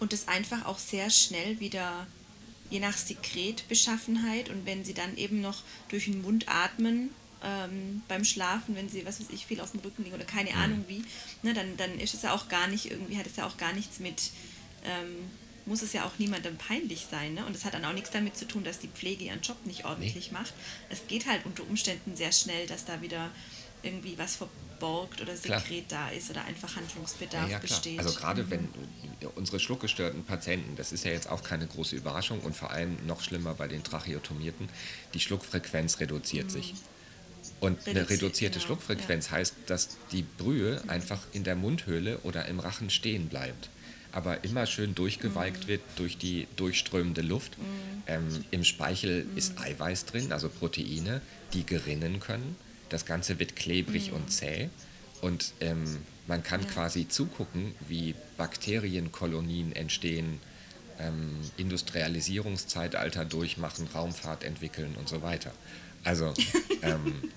und 0.00 0.14
es 0.14 0.26
einfach 0.26 0.64
auch 0.64 0.78
sehr 0.78 1.10
schnell 1.10 1.60
wieder, 1.60 2.06
je 2.70 2.80
nach 2.80 2.96
Sekretbeschaffenheit 2.96 4.48
und 4.48 4.64
wenn 4.64 4.84
sie 4.84 4.94
dann 4.94 5.16
eben 5.16 5.40
noch 5.40 5.62
durch 5.88 6.04
den 6.04 6.22
Mund 6.22 6.48
atmen, 6.48 7.10
ähm, 7.42 8.02
beim 8.08 8.24
Schlafen, 8.24 8.76
wenn 8.76 8.88
sie, 8.88 9.04
was 9.06 9.20
weiß 9.20 9.28
ich, 9.30 9.46
viel 9.46 9.60
auf 9.60 9.72
dem 9.72 9.80
Rücken 9.80 10.04
liegen 10.04 10.14
oder 10.14 10.24
keine 10.24 10.50
mhm. 10.50 10.56
Ahnung 10.56 10.84
wie, 10.88 11.04
ne, 11.42 11.54
dann, 11.54 11.76
dann 11.76 11.98
ist 11.98 12.14
es 12.14 12.22
ja 12.22 12.32
auch 12.32 12.48
gar 12.48 12.66
nicht 12.68 12.90
irgendwie, 12.90 13.16
hat 13.16 13.26
es 13.26 13.36
ja 13.36 13.46
auch 13.46 13.56
gar 13.56 13.72
nichts 13.72 13.98
mit, 13.98 14.30
ähm, 14.84 15.30
muss 15.66 15.82
es 15.82 15.92
ja 15.92 16.04
auch 16.04 16.18
niemandem 16.18 16.56
peinlich 16.56 17.06
sein. 17.10 17.34
Ne? 17.34 17.44
Und 17.46 17.54
es 17.54 17.64
hat 17.64 17.74
dann 17.74 17.84
auch 17.84 17.92
nichts 17.92 18.10
damit 18.10 18.36
zu 18.36 18.46
tun, 18.46 18.64
dass 18.64 18.78
die 18.78 18.88
Pflege 18.88 19.24
ihren 19.24 19.40
Job 19.40 19.56
nicht 19.64 19.84
ordentlich 19.84 20.30
nee. 20.30 20.38
macht. 20.38 20.52
Es 20.88 21.06
geht 21.06 21.26
halt 21.26 21.44
unter 21.44 21.62
Umständen 21.64 22.16
sehr 22.16 22.32
schnell, 22.32 22.66
dass 22.66 22.84
da 22.84 23.02
wieder 23.02 23.30
irgendwie 23.82 24.18
was 24.18 24.36
verborgt 24.36 25.20
oder 25.20 25.36
Sekret 25.36 25.88
klar. 25.88 26.08
da 26.08 26.16
ist 26.16 26.30
oder 26.30 26.44
einfach 26.44 26.76
Handlungsbedarf 26.76 27.44
ja, 27.44 27.52
ja, 27.52 27.58
besteht. 27.58 27.98
Also 27.98 28.18
gerade 28.18 28.44
mhm. 28.44 28.50
wenn 28.50 28.68
unsere 29.34 29.60
schluckgestörten 29.60 30.24
Patienten, 30.24 30.76
das 30.76 30.92
ist 30.92 31.04
ja 31.04 31.12
jetzt 31.12 31.30
auch 31.30 31.42
keine 31.42 31.66
große 31.66 31.96
Überraschung 31.96 32.40
und 32.40 32.56
vor 32.56 32.70
allem 32.70 32.96
noch 33.06 33.20
schlimmer 33.20 33.54
bei 33.54 33.68
den 33.68 33.84
Tracheotomierten, 33.84 34.68
die 35.14 35.20
Schluckfrequenz 35.20 36.00
reduziert 36.00 36.46
mhm. 36.46 36.50
sich. 36.50 36.74
Und 37.60 37.72
Reduziert, 37.72 37.96
eine 37.96 38.10
reduzierte 38.10 38.58
genau, 38.58 38.66
Schluckfrequenz 38.66 39.26
ja. 39.26 39.32
heißt, 39.32 39.54
dass 39.66 39.96
die 40.12 40.22
Brühe 40.22 40.80
mhm. 40.82 40.90
einfach 40.90 41.20
in 41.32 41.44
der 41.44 41.56
Mundhöhle 41.56 42.18
oder 42.18 42.46
im 42.46 42.60
Rachen 42.60 42.90
stehen 42.90 43.28
bleibt. 43.28 43.70
Aber 44.12 44.42
immer 44.44 44.66
schön 44.66 44.94
durchgeweigt 44.94 45.64
mhm. 45.64 45.68
wird 45.68 45.82
durch 45.96 46.18
die 46.18 46.48
durchströmende 46.56 47.22
Luft. 47.22 47.58
Mhm. 47.58 47.64
Ähm, 48.06 48.44
Im 48.50 48.64
Speichel 48.64 49.24
mhm. 49.24 49.36
ist 49.36 49.58
Eiweiß 49.58 50.06
drin, 50.06 50.32
also 50.32 50.48
Proteine, 50.48 51.20
die 51.52 51.64
gerinnen 51.64 52.20
können. 52.20 52.56
Das 52.90 53.06
Ganze 53.06 53.38
wird 53.38 53.56
klebrig 53.56 54.10
mhm. 54.10 54.16
und 54.16 54.32
zäh. 54.32 54.68
Und 55.22 55.52
ähm, 55.60 55.98
man 56.26 56.42
kann 56.42 56.62
ja. 56.62 56.68
quasi 56.68 57.08
zugucken, 57.08 57.74
wie 57.88 58.14
Bakterienkolonien 58.36 59.72
entstehen, 59.72 60.40
ähm, 60.98 61.38
Industrialisierungszeitalter 61.56 63.24
durchmachen, 63.24 63.88
Raumfahrt 63.94 64.44
entwickeln 64.44 64.94
und 64.98 65.08
so 65.08 65.22
weiter. 65.22 65.52
Also, 66.04 66.32
ähm, 66.82 67.30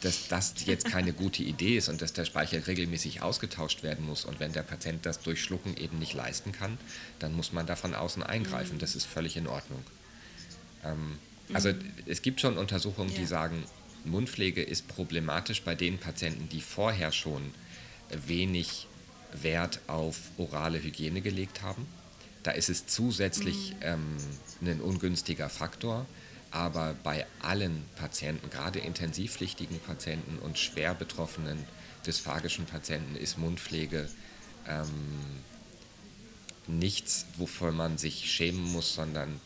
dass 0.00 0.28
das 0.28 0.54
jetzt 0.66 0.86
keine 0.86 1.12
gute 1.12 1.42
Idee 1.42 1.76
ist 1.76 1.88
und 1.88 2.02
dass 2.02 2.12
der 2.12 2.24
Speichel 2.24 2.60
regelmäßig 2.60 3.22
ausgetauscht 3.22 3.82
werden 3.82 4.06
muss 4.06 4.24
und 4.24 4.40
wenn 4.40 4.52
der 4.52 4.62
Patient 4.62 5.04
das 5.06 5.20
durch 5.20 5.42
Schlucken 5.42 5.76
eben 5.76 5.98
nicht 5.98 6.14
leisten 6.14 6.52
kann, 6.52 6.78
dann 7.18 7.34
muss 7.34 7.52
man 7.52 7.66
da 7.66 7.76
von 7.76 7.94
außen 7.94 8.22
eingreifen. 8.22 8.76
Mhm. 8.76 8.80
Das 8.80 8.96
ist 8.96 9.04
völlig 9.04 9.36
in 9.36 9.46
Ordnung. 9.46 9.82
Ähm, 10.84 11.18
also 11.52 11.70
mhm. 11.70 11.80
es 12.06 12.22
gibt 12.22 12.40
schon 12.40 12.58
Untersuchungen, 12.58 13.10
ja. 13.10 13.18
die 13.18 13.26
sagen, 13.26 13.64
Mundpflege 14.04 14.62
ist 14.62 14.88
problematisch 14.88 15.62
bei 15.62 15.74
den 15.74 15.98
Patienten, 15.98 16.48
die 16.48 16.60
vorher 16.60 17.12
schon 17.12 17.52
wenig 18.26 18.86
Wert 19.32 19.80
auf 19.86 20.16
orale 20.36 20.82
Hygiene 20.82 21.20
gelegt 21.20 21.62
haben. 21.62 21.86
Da 22.42 22.50
ist 22.50 22.68
es 22.68 22.86
zusätzlich 22.86 23.74
mhm. 23.74 23.76
ähm, 23.82 24.16
ein 24.62 24.80
ungünstiger 24.80 25.48
Faktor. 25.48 26.06
Aber 26.50 26.94
bei 27.02 27.24
allen 27.40 27.82
Patienten, 27.96 28.50
gerade 28.50 28.78
intensivpflichtigen 28.78 29.80
Patienten 29.80 30.38
und 30.38 30.58
schwer 30.58 30.94
betroffenen 30.94 31.64
dysphagischen 32.06 32.66
Patienten, 32.66 33.16
ist 33.16 33.38
Mundpflege 33.38 34.06
ähm, 34.68 34.90
nichts, 36.66 37.26
wovor 37.38 37.72
man 37.72 37.96
sich 37.96 38.30
schämen 38.30 38.70
muss, 38.72 38.94
sondern 38.94 39.40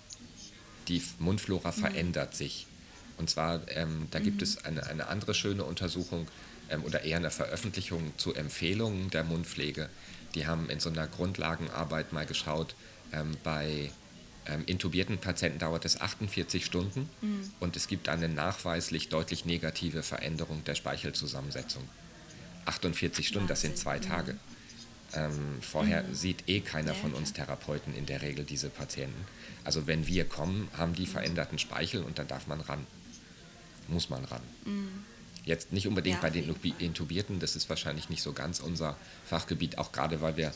die 0.89 1.01
Mundflora 1.21 1.71
mhm. 1.71 1.81
verändert 1.81 2.35
sich. 2.35 2.67
Und 3.19 3.31
zwar, 3.31 3.61
ähm, 3.69 4.09
da 4.11 4.21
mhm. 4.21 4.25
gibt 4.25 4.43
es 4.43 4.65
eine, 4.65 4.87
eine 4.87 5.09
andere 5.09 5.35
schöne 5.35 5.65
Untersuchung 5.65 6.27
ähm, 6.71 6.85
oder 6.85 7.03
eher 7.03 7.17
eine 7.17 7.31
Veröffentlichung 7.31 8.13
zu 8.17 8.35
Empfehlungen 8.35 9.11
der 9.11 9.25
Mundpflege. 9.25 9.89
Die 10.35 10.47
haben 10.47 10.69
in 10.69 10.81
so 10.81 10.91
einer 10.91 11.07
Grundlagenarbeit 11.07 12.13
mal 12.13 12.27
geschaut, 12.27 12.75
ähm, 13.13 13.37
bei 13.43 13.91
ähm, 14.47 14.65
intubierten 14.67 15.19
Patienten 15.19 15.59
dauert 15.59 15.85
es 15.85 16.01
48 16.01 16.65
Stunden 16.65 17.09
mhm. 17.21 17.51
und 17.61 17.77
es 17.77 17.89
gibt 17.89 18.09
eine 18.09 18.29
nachweislich 18.29 19.09
deutlich 19.09 19.45
negative 19.45 20.03
Veränderung 20.03 20.63
der 20.65 20.75
Speichelzusammensetzung. 20.75 21.83
48 22.67 23.27
Stunden, 23.27 23.49
das 23.49 23.61
sind 23.61 23.77
zwei 23.77 23.99
Tage. 23.99 24.35
Mhm. 24.35 24.39
Ähm, 25.15 25.59
vorher 25.61 26.03
mhm. 26.03 26.15
sieht 26.15 26.49
eh 26.49 26.61
keiner 26.61 26.95
von 26.95 27.15
uns 27.15 27.33
Therapeuten 27.33 27.95
in 27.95 28.07
der 28.07 28.23
Regel 28.23 28.45
diese 28.45 28.69
Patienten. 28.69 29.25
Also 29.65 29.87
wenn 29.87 30.07
wir 30.07 30.25
kommen, 30.25 30.69
haben 30.77 30.95
die 30.95 31.07
mhm. 31.07 31.11
veränderten 31.11 31.59
Speichel 31.59 32.03
und 32.03 32.19
dann 32.19 32.29
darf 32.29 32.47
man 32.47 32.61
ran. 32.61 32.87
Muss 33.89 34.11
man 34.11 34.25
ran. 34.25 34.43
Mhm. 34.65 35.05
Jetzt 35.45 35.73
nicht 35.73 35.87
unbedingt 35.87 36.17
ja, 36.17 36.23
bei 36.23 36.31
den 36.31 36.53
Intubierten, 36.79 37.39
das 37.39 37.55
ist 37.55 37.69
wahrscheinlich 37.69 38.11
nicht 38.11 38.23
so 38.23 38.33
ganz 38.33 38.59
unser 38.59 38.97
Fachgebiet, 39.25 39.79
auch 39.79 39.93
gerade 39.93 40.21
weil 40.21 40.37
wir 40.37 40.53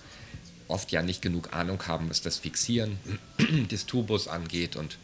oft 0.67 0.91
ja 0.91 1.03
nicht 1.03 1.23
genug 1.23 1.53
Ahnung 1.53 1.87
haben, 1.87 2.11
was 2.11 2.23
das 2.23 2.39
Fixieren 2.39 2.99
des 3.71 3.87
Tubus 3.87 4.27
angeht 4.27 4.77
und, 4.77 4.99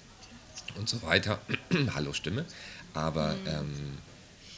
und 0.76 0.88
so 0.88 1.02
weiter. 1.02 1.40
Hallo 1.94 2.12
Stimme. 2.12 2.44
Aber 2.94 3.34
mhm. 3.34 3.98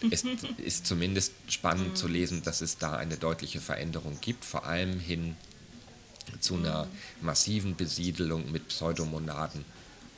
ähm, 0.01 0.11
es 0.11 0.25
ist 0.59 0.87
zumindest 0.87 1.35
spannend 1.49 1.91
mhm. 1.91 1.97
zu 1.97 2.09
lesen, 2.09 2.43
dass 2.43 2.61
es 2.61 2.79
da 2.79 2.97
eine 2.97 3.17
deutliche 3.17 3.61
Veränderung 3.61 4.19
gibt, 4.21 4.45
vor 4.45 4.65
allem 4.67 5.01
hin 5.01 5.37
zu 6.41 6.57
einer 6.57 6.85
mhm. 6.85 7.27
massiven 7.27 7.77
Besiedelung 7.77 8.51
mit 8.53 8.69
Pseudomonaden 8.69 9.65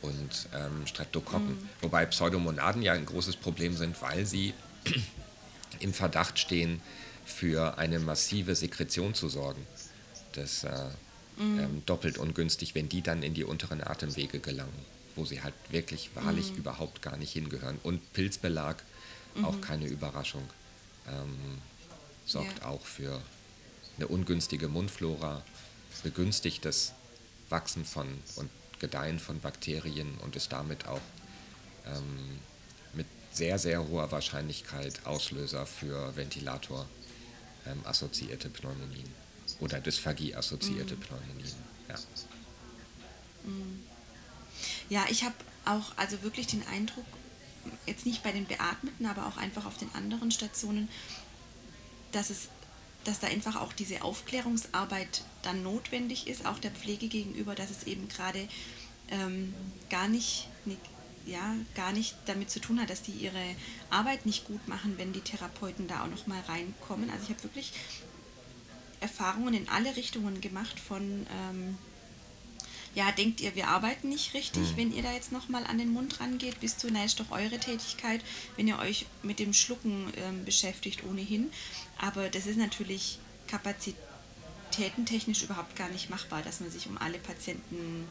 und 0.03 0.49
ähm, 0.55 0.87
Streptokokken. 0.87 1.51
Mhm. 1.51 1.69
Wobei 1.81 2.07
Pseudomonaden 2.07 2.83
ja 2.83 2.93
ein 2.93 3.07
großes 3.07 3.37
Problem 3.37 3.77
sind, 3.77 4.01
weil 4.03 4.27
sie 4.27 4.55
im 5.81 5.93
Verdacht 5.93 6.39
stehen, 6.39 6.81
für 7.27 7.79
eine 7.79 8.01
massive 8.01 8.57
Sekretion 8.57 9.15
zu 9.15 9.29
sorgen 9.29 9.65
das 10.33 10.65
äh, 10.65 10.89
mhm. 11.37 11.61
ähm, 11.61 11.83
doppelt 11.87 12.19
ungünstig, 12.19 12.75
wenn 12.75 12.89
die 12.89 13.03
dann 13.03 13.23
in 13.23 13.35
die 13.35 13.45
unteren 13.45 13.83
Atemwege 13.83 14.41
gelangen, 14.41 14.87
wo 15.17 15.25
sie 15.25 15.43
halt 15.43 15.55
wirklich 15.71 16.11
wahrlich 16.15 16.53
mhm. 16.53 16.59
überhaupt 16.59 17.03
gar 17.03 17.17
nicht 17.17 17.33
hingehören. 17.33 17.79
Und 17.83 18.13
Pilzbelag, 18.13 18.77
mhm. 19.35 19.45
auch 19.45 19.61
keine 19.61 19.87
Überraschung, 19.87 20.49
ähm, 21.09 21.59
sorgt 22.27 22.61
ja. 22.61 22.67
auch 22.67 22.85
für 22.85 23.21
eine 23.97 24.09
ungünstige 24.09 24.69
Mundflora, 24.69 25.43
begünstigt 26.03 26.65
das 26.65 26.93
Wachsen 27.49 27.85
von 27.85 28.07
und 28.37 28.49
Gedeihen 28.81 29.21
von 29.21 29.41
Bakterien 29.41 30.19
und 30.19 30.35
ist 30.35 30.53
damit 30.53 30.87
auch 30.87 31.01
ähm, 31.87 32.41
mit 32.95 33.07
sehr, 33.31 33.59
sehr 33.59 33.87
hoher 33.87 34.11
Wahrscheinlichkeit 34.11 35.07
Auslöser 35.07 35.67
für 35.67 36.17
Ventilator 36.17 36.89
ähm, 37.67 37.81
assoziierte 37.85 38.49
Pneumonien 38.49 39.09
oder 39.61 39.81
Dysphagie-assoziierte 39.81 40.97
mhm. 40.97 41.01
Pneumonien. 41.01 41.55
Ja, 41.89 41.95
mhm. 43.45 43.83
ja 44.89 45.05
ich 45.11 45.23
habe 45.23 45.35
auch 45.67 45.97
also 45.97 46.23
wirklich 46.23 46.47
den 46.47 46.67
Eindruck, 46.67 47.07
jetzt 47.87 48.07
nicht 48.07 48.23
bei 48.23 48.33
den 48.33 48.47
Beatmeten, 48.47 49.07
aber 49.07 49.27
auch 49.27 49.37
einfach 49.37 49.67
auf 49.67 49.77
den 49.77 49.95
anderen 49.95 50.31
Stationen, 50.31 50.89
dass 52.13 52.31
es 52.31 52.49
dass 53.05 53.21
da 53.21 53.27
einfach 53.29 53.57
auch 53.57 53.73
diese 53.73 54.03
Aufklärungsarbeit 54.03 55.25
dann 55.43 55.63
notwendig 55.63 56.27
ist, 56.27 56.47
auch 56.47 56.59
der 56.59 56.71
Pflege 56.71 57.09
gegenüber, 57.09 57.55
dass 57.55 57.71
es 57.71 57.85
eben 57.85 58.09
gerade 58.09 58.47
ähm, 59.11 59.55
gar 59.89 60.09
nicht, 60.09 60.49
ja, 61.27 61.55
gar 61.75 61.93
nicht 61.93 62.17
damit 62.27 62.51
zu 62.51 62.61
tun 62.61 62.81
hat, 62.81 62.91
dass 62.91 63.03
die 63.03 63.13
ihre 63.13 63.57
Arbeit 63.91 64.27
nicht 64.27 64.47
gut 64.47 64.67
machen, 64.69 64.95
wenn 64.97 65.13
die 65.13 65.21
Therapeuten 65.21 65.89
da 65.89 66.05
auch 66.05 66.09
noch 66.09 66.27
mal 66.27 66.41
reinkommen. 66.41 67.11
Also 67.11 67.25
ich 67.25 67.31
habe 67.31 67.43
wirklich 67.43 67.73
Erfahrungen 69.01 69.55
in 69.55 69.69
alle 69.69 69.97
Richtungen 69.97 70.41
gemacht 70.41 70.79
von, 70.79 71.27
ähm, 71.51 71.79
ja, 72.95 73.13
denkt 73.13 73.41
ihr, 73.41 73.55
wir 73.55 73.69
arbeiten 73.69 74.09
nicht 74.09 74.35
richtig, 74.35 74.73
mhm. 74.73 74.77
wenn 74.77 74.93
ihr 74.93 75.03
da 75.03 75.13
jetzt 75.13 75.33
nochmal 75.33 75.65
an 75.65 75.79
den 75.79 75.93
Mund 75.93 76.21
rangeht, 76.21 76.61
bis 76.61 76.77
zu, 76.77 76.89
na, 76.91 77.05
ist 77.05 77.21
doch 77.21 77.31
eure 77.31 77.59
Tätigkeit, 77.59 78.21
wenn 78.57 78.67
ihr 78.67 78.79
euch 78.79 79.07
mit 79.23 79.39
dem 79.39 79.53
Schlucken 79.53 80.13
ähm, 80.17 80.45
beschäftigt 80.45 81.05
ohnehin. 81.05 81.51
Aber 81.99 82.29
das 82.29 82.47
ist 82.47 82.59
natürlich 82.59 83.19
kapazitätentechnisch 83.47 85.43
überhaupt 85.43 85.77
gar 85.77 85.89
nicht 85.89 86.11
machbar, 86.11 86.43
dass 86.43 86.61
man 86.61 86.71
sich 86.71 86.89
um 86.89 86.99
alle 86.99 87.19
Patienten 87.19 88.09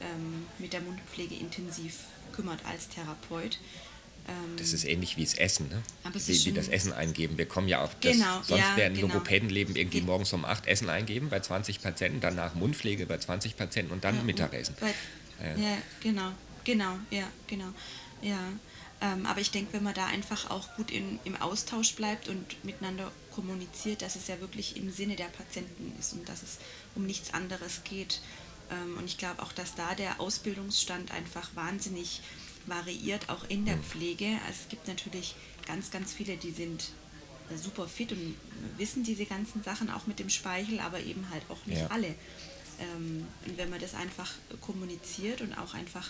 ähm, 0.00 0.46
mit 0.58 0.72
der 0.72 0.80
Mundpflege 0.80 1.34
intensiv 1.34 2.04
kümmert 2.32 2.64
als 2.64 2.88
Therapeut. 2.88 3.58
Ähm, 4.28 4.56
das 4.58 4.72
ist 4.72 4.84
ähnlich 4.84 5.16
wie 5.16 5.24
das 5.24 5.34
Essen, 5.34 5.68
ne? 5.68 5.82
wie, 6.12 6.44
wie 6.44 6.52
das 6.52 6.68
Essen 6.68 6.92
eingeben. 6.92 7.38
Wir 7.38 7.46
kommen 7.46 7.66
ja 7.66 7.82
auch, 7.82 7.92
das, 7.94 8.12
genau, 8.12 8.42
sonst 8.42 8.60
ja, 8.60 8.76
werden 8.76 8.94
genau. 8.94 9.14
Logopädenleben 9.14 9.74
irgendwie 9.74 10.02
morgens 10.02 10.32
um 10.34 10.44
8 10.44 10.66
Essen 10.66 10.90
eingeben 10.90 11.30
bei 11.30 11.40
20 11.40 11.80
Patienten, 11.80 12.20
danach 12.20 12.54
Mundpflege 12.54 13.06
bei 13.06 13.16
20 13.16 13.56
Patienten 13.56 13.92
und 13.92 14.04
dann 14.04 14.16
ja, 14.16 14.22
Mittagessen. 14.22 14.76
Bei, 14.78 14.94
ja. 15.42 15.56
ja. 15.56 15.78
genau, 16.00 16.32
genau, 16.64 16.98
ja, 17.10 17.24
genau. 17.46 17.68
Ja. 18.20 18.38
Ähm, 19.00 19.26
aber 19.26 19.40
ich 19.40 19.50
denke, 19.50 19.72
wenn 19.74 19.84
man 19.84 19.94
da 19.94 20.06
einfach 20.06 20.50
auch 20.50 20.74
gut 20.74 20.90
in, 20.90 21.20
im 21.24 21.36
Austausch 21.36 21.94
bleibt 21.94 22.28
und 22.28 22.64
miteinander 22.64 23.10
kommuniziert, 23.30 24.02
dass 24.02 24.16
es 24.16 24.26
ja 24.26 24.40
wirklich 24.40 24.76
im 24.76 24.90
Sinne 24.90 25.14
der 25.14 25.26
Patienten 25.26 25.92
ist 25.98 26.12
und 26.12 26.28
dass 26.28 26.42
es 26.42 26.58
um 26.96 27.06
nichts 27.06 27.32
anderes 27.32 27.84
geht. 27.84 28.20
Ähm, 28.70 28.98
und 28.98 29.04
ich 29.04 29.16
glaube 29.16 29.42
auch, 29.42 29.52
dass 29.52 29.76
da 29.76 29.94
der 29.94 30.20
Ausbildungsstand 30.20 31.12
einfach 31.12 31.48
wahnsinnig 31.54 32.20
variiert, 32.68 33.28
auch 33.28 33.48
in 33.48 33.64
der 33.64 33.76
mhm. 33.76 33.82
Pflege. 33.82 34.26
Also 34.46 34.60
es 34.64 34.68
gibt 34.68 34.88
natürlich 34.88 35.34
ganz, 35.66 35.90
ganz 35.90 36.12
viele, 36.12 36.36
die 36.36 36.50
sind 36.50 36.90
super 37.56 37.86
fit 37.88 38.12
und 38.12 38.34
wissen 38.76 39.04
diese 39.04 39.24
ganzen 39.24 39.62
Sachen 39.62 39.90
auch 39.90 40.06
mit 40.06 40.18
dem 40.18 40.28
Speichel, 40.28 40.80
aber 40.80 41.00
eben 41.00 41.30
halt 41.30 41.42
auch 41.48 41.64
nicht 41.66 41.80
ja. 41.80 41.86
alle. 41.88 42.08
Ähm, 42.80 43.26
und 43.46 43.56
wenn 43.56 43.70
man 43.70 43.80
das 43.80 43.94
einfach 43.94 44.32
kommuniziert 44.60 45.40
und 45.40 45.54
auch 45.54 45.74
einfach 45.74 46.08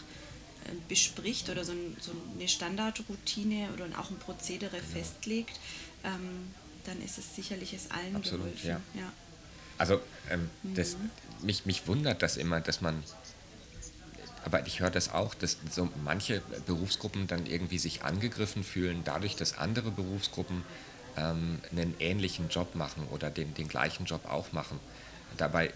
äh, 0.64 0.72
bespricht 0.88 1.48
oder 1.48 1.64
so, 1.64 1.72
ein, 1.72 1.96
so, 2.00 2.12
eine 2.36 2.48
Standardroutine 2.48 3.70
oder 3.72 3.86
auch 3.98 4.10
ein 4.10 4.18
Prozedere 4.18 4.76
genau. 4.76 4.92
festlegt, 4.92 5.58
ähm, 6.04 6.52
dann 6.84 7.00
ist 7.02 7.18
es 7.18 7.34
sicherlich 7.34 7.72
es 7.72 7.90
allen 7.90 8.16
Absolut, 8.16 8.46
geholfen. 8.46 8.68
Ja. 8.68 8.80
ja. 8.94 9.12
Also 9.78 10.00
ähm, 10.30 10.50
das, 10.62 10.96
mhm. 10.96 11.10
mich, 11.46 11.64
mich 11.64 11.86
wundert 11.86 12.22
das 12.22 12.36
immer, 12.36 12.60
dass 12.60 12.80
man 12.80 13.02
aber 14.44 14.66
ich 14.66 14.80
höre 14.80 14.90
das 14.90 15.12
auch, 15.12 15.34
dass 15.34 15.58
so 15.70 15.88
manche 16.04 16.42
Berufsgruppen 16.66 17.26
dann 17.26 17.46
irgendwie 17.46 17.78
sich 17.78 18.02
angegriffen 18.02 18.64
fühlen, 18.64 19.02
dadurch, 19.04 19.36
dass 19.36 19.58
andere 19.58 19.90
Berufsgruppen 19.90 20.62
ähm, 21.16 21.58
einen 21.70 21.94
ähnlichen 21.98 22.48
Job 22.48 22.74
machen 22.74 23.06
oder 23.10 23.30
den, 23.30 23.54
den 23.54 23.68
gleichen 23.68 24.06
Job 24.06 24.24
auch 24.28 24.52
machen. 24.52 24.78
Dabei 25.36 25.72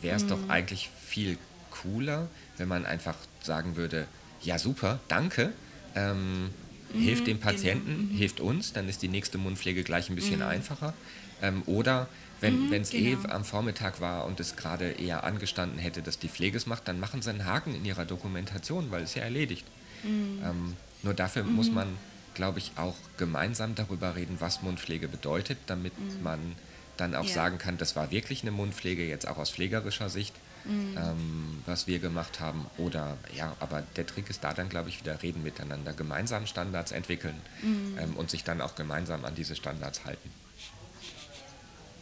wäre 0.00 0.16
es 0.16 0.24
mhm. 0.24 0.28
doch 0.28 0.48
eigentlich 0.48 0.90
viel 1.06 1.38
cooler, 1.70 2.28
wenn 2.58 2.68
man 2.68 2.86
einfach 2.86 3.16
sagen 3.42 3.76
würde, 3.76 4.06
ja 4.42 4.58
super, 4.58 5.00
danke, 5.08 5.52
ähm, 5.94 6.50
mhm, 6.92 7.00
hilft 7.00 7.26
dem 7.26 7.38
genau. 7.38 7.50
Patienten, 7.50 8.08
genau. 8.08 8.18
hilft 8.18 8.40
uns, 8.40 8.72
dann 8.72 8.88
ist 8.88 9.02
die 9.02 9.08
nächste 9.08 9.38
Mundpflege 9.38 9.82
gleich 9.84 10.10
ein 10.10 10.16
bisschen 10.16 10.40
mhm. 10.40 10.46
einfacher. 10.46 10.94
Ähm, 11.40 11.62
oder 11.66 12.08
wenn 12.42 12.66
mhm, 12.66 12.72
es 12.74 12.92
eh 12.92 13.14
genau. 13.14 13.28
eh 13.28 13.32
am 13.32 13.44
Vormittag 13.44 14.00
war 14.00 14.26
und 14.26 14.40
es 14.40 14.56
gerade 14.56 14.90
eher 14.90 15.24
angestanden 15.24 15.78
hätte, 15.78 16.02
dass 16.02 16.18
die 16.18 16.28
Pflege 16.28 16.56
es 16.56 16.66
macht, 16.66 16.88
dann 16.88 17.00
machen 17.00 17.22
sie 17.22 17.30
einen 17.30 17.46
Haken 17.46 17.74
in 17.74 17.84
ihrer 17.84 18.04
Dokumentation, 18.04 18.90
weil 18.90 19.04
es 19.04 19.14
ja 19.14 19.22
erledigt. 19.22 19.64
Mhm. 20.02 20.40
Ähm, 20.44 20.76
nur 21.02 21.14
dafür 21.14 21.44
muss 21.44 21.68
mhm. 21.68 21.74
man, 21.74 21.98
glaube 22.34 22.58
ich, 22.58 22.72
auch 22.76 22.96
gemeinsam 23.16 23.74
darüber 23.74 24.16
reden, 24.16 24.36
was 24.40 24.62
Mundpflege 24.62 25.08
bedeutet, 25.08 25.58
damit 25.66 25.98
mhm. 25.98 26.22
man 26.22 26.56
dann 26.96 27.14
auch 27.14 27.24
ja. 27.24 27.32
sagen 27.32 27.58
kann, 27.58 27.78
das 27.78 27.96
war 27.96 28.10
wirklich 28.10 28.42
eine 28.42 28.50
Mundpflege, 28.50 29.06
jetzt 29.06 29.26
auch 29.26 29.38
aus 29.38 29.50
pflegerischer 29.50 30.10
Sicht, 30.10 30.34
mhm. 30.64 30.96
ähm, 30.96 31.62
was 31.66 31.86
wir 31.86 32.00
gemacht 32.00 32.40
haben. 32.40 32.66
Oder 32.76 33.16
ja, 33.36 33.56
aber 33.60 33.82
der 33.96 34.06
Trick 34.06 34.28
ist 34.30 34.42
da 34.44 34.52
dann, 34.52 34.68
glaube 34.68 34.88
ich, 34.88 35.00
wieder 35.00 35.22
reden 35.22 35.42
miteinander, 35.42 35.92
gemeinsam 35.92 36.46
Standards 36.46 36.92
entwickeln 36.92 37.40
mhm. 37.62 37.98
ähm, 38.00 38.16
und 38.16 38.30
sich 38.30 38.44
dann 38.44 38.60
auch 38.60 38.74
gemeinsam 38.74 39.24
an 39.24 39.34
diese 39.34 39.56
Standards 39.56 40.04
halten. 40.04 40.30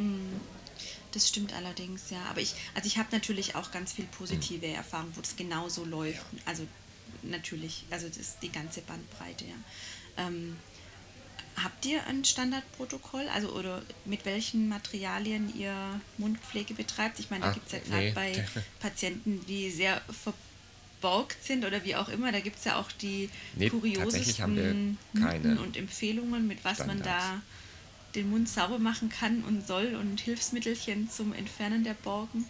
Mhm. 0.01 0.41
Das 1.13 1.29
stimmt 1.29 1.53
allerdings, 1.55 2.11
ja. 2.11 2.23
Aber 2.31 2.41
ich, 2.41 2.55
also 2.75 2.87
ich 2.87 2.99
habe 2.99 3.09
natürlich 3.13 3.57
auch 3.57 3.71
ganz 3.73 3.93
viel 3.93 4.07
positive 4.07 4.67
mhm. 4.67 4.75
Erfahrungen, 4.75 5.13
wo 5.17 5.21
das 5.21 5.37
genauso 5.37 5.85
läuft. 5.85 6.25
Ja. 6.33 6.39
Also 6.47 6.67
natürlich, 7.23 7.85
also 7.91 8.09
das 8.09 8.17
ist 8.17 8.39
die 8.43 8.53
ganze 8.53 8.81
Bandbreite, 8.83 9.45
ja. 9.45 10.25
Ähm, 10.25 10.57
habt 11.57 11.85
ihr 11.85 12.07
ein 12.07 12.25
Standardprotokoll? 12.25 13.29
Also 13.29 13.53
oder 13.53 13.83
mit 14.05 14.25
welchen 14.25 14.69
Materialien 14.69 15.53
ihr 15.57 15.75
Mundpflege 16.19 16.75
betreibt? 16.75 17.19
Ich 17.19 17.31
meine, 17.31 17.47
da 17.47 17.53
gibt 17.53 17.67
es 17.67 17.73
ja 17.73 17.79
gerade 17.81 18.05
nee. 18.07 18.13
bei 18.13 18.47
Patienten, 18.81 19.45
die 19.47 19.71
sehr 19.71 20.01
verborgt 20.23 21.43
sind 21.45 21.65
oder 21.65 21.85
wie 21.85 21.97
auch 21.97 22.09
immer, 22.09 22.31
da 22.31 22.41
gibt 22.41 22.59
es 22.59 22.65
ja 22.65 22.79
auch 22.79 22.91
die 22.93 23.31
nee, 23.57 23.69
kuriosesten 23.69 24.99
und 25.19 25.77
Empfehlungen, 25.77 26.47
mit 26.47 26.65
was 26.65 26.77
Standards. 26.77 26.99
man 26.99 27.03
da 27.03 27.43
den 28.15 28.31
Mund 28.31 28.49
sauber 28.49 28.79
machen 28.79 29.09
kann 29.09 29.43
und 29.45 29.67
soll 29.67 29.95
und 29.95 30.21
Hilfsmittelchen 30.21 31.11
zum 31.11 31.33
Entfernen 31.33 31.85
der 31.85 31.95
Borken? 31.95 32.47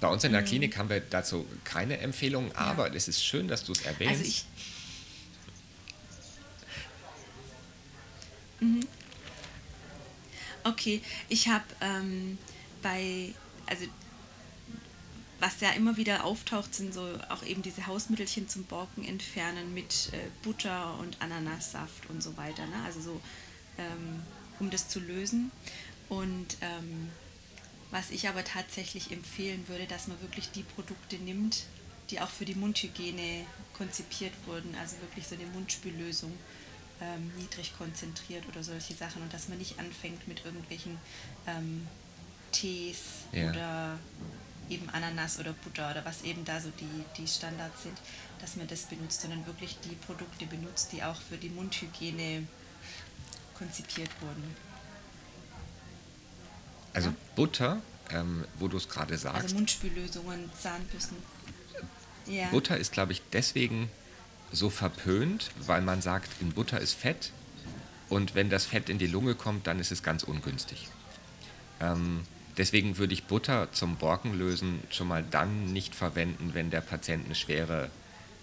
Bei 0.00 0.08
uns 0.08 0.24
in 0.24 0.32
der 0.32 0.42
mhm. 0.42 0.46
Klinik 0.46 0.76
haben 0.76 0.88
wir 0.88 1.00
dazu 1.00 1.46
keine 1.64 1.98
Empfehlungen, 1.98 2.54
aber 2.54 2.88
ja. 2.88 2.94
es 2.94 3.08
ist 3.08 3.24
schön, 3.24 3.48
dass 3.48 3.64
du 3.64 3.72
es 3.72 3.82
erwähnst. 3.82 4.20
Also 4.20 4.24
ich, 4.24 4.44
mhm. 8.60 8.86
Okay, 10.64 11.00
ich 11.28 11.48
habe 11.48 11.64
ähm, 11.80 12.38
bei, 12.82 13.32
also 13.66 13.86
was 15.40 15.60
ja 15.60 15.70
immer 15.70 15.96
wieder 15.96 16.24
auftaucht, 16.24 16.74
sind 16.74 16.92
so 16.92 17.02
auch 17.30 17.42
eben 17.42 17.62
diese 17.62 17.86
Hausmittelchen 17.86 18.48
zum 18.48 18.64
Borken 18.64 19.04
entfernen 19.04 19.72
mit 19.74 20.10
äh, 20.12 20.18
Butter 20.42 20.98
und 20.98 21.20
Ananassaft 21.20 22.08
und 22.08 22.22
so 22.22 22.36
weiter. 22.36 22.66
Ne? 22.66 22.76
Also 22.84 23.00
so, 23.00 23.20
ähm, 23.78 24.22
um 24.60 24.70
das 24.70 24.88
zu 24.88 25.00
lösen. 25.00 25.50
Und 26.08 26.56
ähm, 26.60 27.08
was 27.90 28.10
ich 28.10 28.28
aber 28.28 28.44
tatsächlich 28.44 29.10
empfehlen 29.10 29.66
würde, 29.66 29.86
dass 29.86 30.08
man 30.08 30.20
wirklich 30.20 30.50
die 30.50 30.62
Produkte 30.62 31.16
nimmt, 31.16 31.64
die 32.10 32.20
auch 32.20 32.28
für 32.28 32.44
die 32.44 32.54
Mundhygiene 32.54 33.46
konzipiert 33.72 34.32
wurden, 34.46 34.74
also 34.80 34.96
wirklich 35.00 35.26
so 35.26 35.34
eine 35.34 35.46
Mundspüllösung, 35.46 36.32
ähm, 37.00 37.32
niedrig 37.38 37.72
konzentriert 37.78 38.44
oder 38.48 38.62
solche 38.62 38.94
Sachen 38.94 39.22
und 39.22 39.32
dass 39.32 39.48
man 39.48 39.58
nicht 39.58 39.78
anfängt 39.78 40.28
mit 40.28 40.44
irgendwelchen 40.44 40.98
ähm, 41.46 41.86
Tees 42.52 43.24
ja. 43.32 43.48
oder 43.48 43.98
eben 44.70 44.88
Ananas 44.90 45.38
oder 45.38 45.52
Butter 45.52 45.90
oder 45.90 46.04
was 46.04 46.22
eben 46.22 46.44
da 46.44 46.60
so 46.60 46.70
die, 46.70 47.04
die 47.16 47.26
Standards 47.26 47.82
sind, 47.82 47.98
dass 48.40 48.56
man 48.56 48.66
das 48.68 48.82
benutzt, 48.82 49.20
sondern 49.20 49.44
wirklich 49.46 49.78
die 49.84 49.94
Produkte 49.96 50.46
benutzt, 50.46 50.92
die 50.92 51.02
auch 51.02 51.20
für 51.20 51.36
die 51.36 51.50
Mundhygiene 51.50 52.46
konzipiert 53.54 54.10
wurden. 54.20 54.56
Also 56.94 57.10
ja? 57.10 57.16
Butter, 57.36 57.82
ähm, 58.10 58.44
wo 58.58 58.68
du 58.68 58.76
es 58.76 58.88
gerade 58.88 59.16
sagst. 59.18 59.42
Also 59.42 59.54
Mundspüllösungen, 59.56 60.50
Zahnbürsten. 60.58 61.16
Ja. 62.26 62.48
Butter 62.48 62.76
ist, 62.76 62.92
glaube 62.92 63.12
ich, 63.12 63.22
deswegen 63.32 63.90
so 64.52 64.70
verpönt, 64.70 65.50
weil 65.66 65.82
man 65.82 66.02
sagt, 66.02 66.28
in 66.40 66.52
Butter 66.52 66.80
ist 66.80 66.94
Fett 66.94 67.32
und 68.08 68.34
wenn 68.34 68.50
das 68.50 68.64
Fett 68.64 68.88
in 68.88 68.98
die 68.98 69.06
Lunge 69.06 69.34
kommt, 69.34 69.66
dann 69.66 69.78
ist 69.78 69.92
es 69.92 70.02
ganz 70.02 70.22
ungünstig. 70.22 70.88
Ähm, 71.80 72.24
Deswegen 72.56 72.98
würde 72.98 73.14
ich 73.14 73.24
Butter 73.24 73.72
zum 73.72 73.96
Borkenlösen 73.96 74.80
schon 74.90 75.08
mal 75.08 75.24
dann 75.30 75.72
nicht 75.72 75.94
verwenden, 75.94 76.50
wenn 76.52 76.70
der 76.70 76.80
Patient 76.80 77.26
eine 77.26 77.34
schwere 77.34 77.90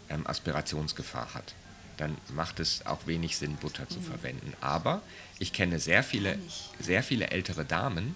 ähm, 0.09 0.25
Aspirationsgefahr 0.25 1.33
hat. 1.33 1.53
Dann 1.97 2.15
macht 2.33 2.59
es 2.59 2.85
auch 2.85 3.07
wenig 3.07 3.37
Sinn, 3.37 3.55
Butter 3.55 3.83
mhm. 3.83 3.89
zu 3.89 4.01
verwenden. 4.01 4.53
Aber 4.61 5.01
ich 5.39 5.53
kenne 5.53 5.79
sehr 5.79 6.03
viele, 6.03 6.37
sehr 6.79 7.03
viele 7.03 7.31
ältere 7.31 7.65
Damen, 7.65 8.15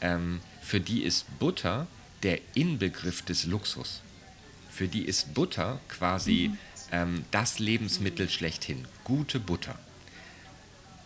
ähm, 0.00 0.40
für 0.62 0.80
die 0.80 1.02
ist 1.02 1.26
Butter 1.38 1.86
der 2.22 2.38
Inbegriff 2.54 3.22
des 3.22 3.44
Luxus. 3.44 4.02
Für 4.70 4.88
die 4.88 5.04
ist 5.04 5.34
Butter 5.34 5.80
quasi 5.88 6.50
mhm. 6.50 6.58
ähm, 6.92 7.24
das 7.30 7.58
Lebensmittel 7.58 8.26
mhm. 8.26 8.30
schlechthin. 8.30 8.84
Gute 9.04 9.40
Butter. 9.40 9.78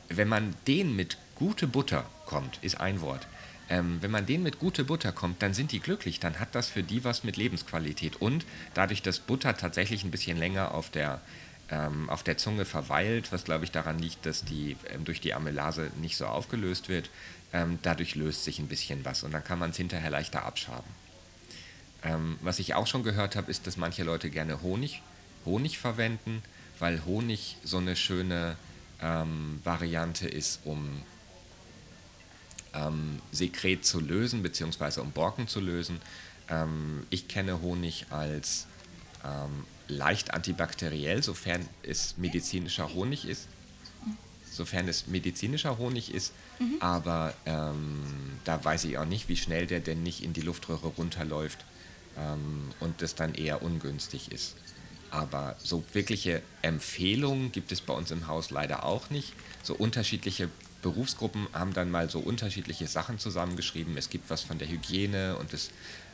Wenn 0.09 0.29
man 0.29 0.55
den 0.67 0.95
mit 0.95 1.17
gute 1.35 1.67
Butter 1.67 2.05
kommt, 2.27 2.59
ist 2.63 2.81
ein 2.81 3.01
Wort, 3.01 3.27
ähm, 3.69 3.99
wenn 4.01 4.11
man 4.11 4.27
denen 4.27 4.43
mit 4.43 4.59
gute 4.59 4.85
Butter 4.85 5.13
kommt, 5.13 5.43
dann 5.43 5.55
sind 5.55 5.73
die 5.73 5.81
glücklich. 5.81 6.21
Dann 6.21 6.39
hat 6.39 6.55
das 6.55 6.69
für 6.69 6.83
die 6.83 7.05
was 7.05 7.25
mit 7.25 7.37
Lebensqualität. 7.37 8.17
Und 8.17 8.45
dadurch, 8.75 9.03
dass 9.03 9.19
Butter 9.19 9.57
tatsächlich 9.57 10.05
ein 10.05 10.11
bisschen 10.11 10.37
länger 10.37 10.75
auf 10.75 10.91
der, 10.91 11.21
ähm, 11.71 12.11
auf 12.11 12.23
der 12.23 12.37
Zunge 12.37 12.65
verweilt, 12.65 13.33
was 13.33 13.45
glaube 13.45 13.65
ich 13.65 13.71
daran 13.71 13.99
liegt, 13.99 14.27
dass 14.27 14.45
die 14.45 14.77
ähm, 14.91 15.05
durch 15.05 15.21
die 15.21 15.35
Amylase 15.35 15.91
nicht 16.01 16.17
so 16.17 16.27
aufgelöst 16.27 16.89
wird, 16.89 17.11
ähm, 17.53 17.79
dadurch 17.83 18.15
löst 18.17 18.45
sich 18.45 18.59
ein 18.59 18.69
bisschen 18.69 19.05
was 19.05 19.23
und 19.23 19.33
dann 19.33 19.45
kann 19.45 19.59
man 19.59 19.71
es 19.71 19.77
hinterher 19.77 20.11
leichter 20.11 20.45
abschaben. 20.45 20.91
Ähm, 22.03 22.37
was 22.43 22.59
ich 22.59 22.75
auch 22.75 22.87
schon 22.87 23.03
gehört 23.03 23.35
habe, 23.37 23.51
ist, 23.51 23.67
dass 23.67 23.77
manche 23.79 24.05
Leute 24.05 24.29
gerne 24.29 24.61
Honig, 24.61 25.01
Honig 25.47 25.79
verwenden, 25.79 26.43
weil 26.79 27.05
Honig 27.07 27.57
so 27.65 27.79
eine 27.79 27.97
schöne 27.97 28.57
ähm, 29.01 29.61
Variante 29.65 30.29
ist, 30.29 30.61
um 30.65 31.03
ähm, 32.75 33.21
Sekret 33.33 33.85
zu 33.85 34.01
lösen, 34.01 34.43
beziehungsweise 34.43 35.03
um 35.03 35.13
Borken 35.13 35.49
zu 35.49 35.61
lösen. 35.61 36.01
Ähm, 36.49 37.07
ich 37.11 37.29
kenne 37.29 37.61
Honig 37.63 38.07
als 38.11 38.67
ähm, 39.25 39.65
leicht 39.89 40.35
antibakteriell, 40.35 41.23
sofern 41.23 41.67
es 41.83 42.17
medizinischer 42.17 42.93
Honig 42.95 43.27
ist. 43.27 43.49
Sofern 44.51 44.87
es 44.87 45.09
medizinischer 45.09 45.79
Honig 45.79 46.15
ist, 46.15 46.33
mhm. 46.61 46.77
aber 46.79 47.35
ähm, 47.45 48.39
da 48.45 48.65
weiß 48.65 48.85
ich 48.85 48.99
auch 48.99 49.05
nicht, 49.05 49.29
wie 49.29 49.37
schnell 49.37 49.67
der 49.67 49.81
denn 49.81 50.05
nicht 50.05 50.23
in 50.23 50.33
die 50.33 50.43
Luftröhre 50.43 50.87
runterläuft 50.87 51.65
ähm, 52.17 52.71
und 52.79 53.03
das 53.03 53.17
dann 53.17 53.35
eher 53.35 53.63
ungünstig 53.63 54.31
ist. 54.31 54.55
Aber 55.11 55.57
so 55.59 55.83
wirkliche 55.93 56.41
Empfehlungen 56.63 57.51
gibt 57.51 57.73
es 57.73 57.81
bei 57.81 57.95
uns 57.95 58.13
im 58.13 58.29
Haus 58.29 58.51
leider 58.51 58.85
auch 58.85 59.11
nicht. 59.11 59.33
So 59.65 59.75
unterschiedliche 59.75 60.49
Berufsgruppen 60.85 61.49
haben 61.55 61.73
dann 61.73 61.91
mal 61.91 62.11
so 62.11 62.19
unterschiedliche 62.19 62.87
Sachen 62.87 63.19
zusammengeschrieben. 63.19 63.97
Es 63.97 64.11
gibt 64.11 64.29
was 64.29 64.43
von 64.43 64.59
der 64.59 64.69
Hygiene 64.69 65.37
und 65.37 65.55
es 65.55 65.71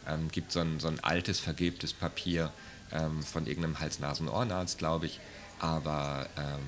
ähm, 0.07 0.31
gibt 0.31 0.53
so 0.53 0.61
ein, 0.61 0.79
so 0.79 0.87
ein 0.87 1.01
altes, 1.01 1.41
vergilbtes 1.41 1.93
Papier 1.93 2.53
ähm, 2.93 3.25
von 3.25 3.49
irgendeinem 3.49 3.81
Hals-Nasen-Ohrenarzt, 3.81 4.79
glaube 4.79 5.07
ich. 5.07 5.19
Aber 5.59 6.29
ähm, 6.37 6.63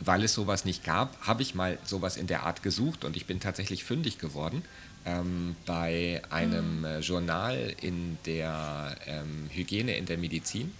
weil 0.00 0.24
es 0.24 0.34
sowas 0.34 0.64
nicht 0.64 0.82
gab, 0.82 1.24
habe 1.24 1.42
ich 1.42 1.54
mal 1.54 1.78
sowas 1.84 2.16
in 2.16 2.26
der 2.26 2.42
Art 2.42 2.64
gesucht 2.64 3.04
und 3.04 3.16
ich 3.16 3.26
bin 3.26 3.38
tatsächlich 3.38 3.84
fündig 3.84 4.18
geworden 4.18 4.64
ähm, 5.06 5.54
bei 5.64 6.22
einem 6.28 6.80
mhm. 6.80 7.00
Journal 7.02 7.72
in 7.80 8.18
der 8.26 8.96
ähm, 9.06 9.48
Hygiene 9.52 9.96
in 9.96 10.06
der 10.06 10.18
Medizin. 10.18 10.72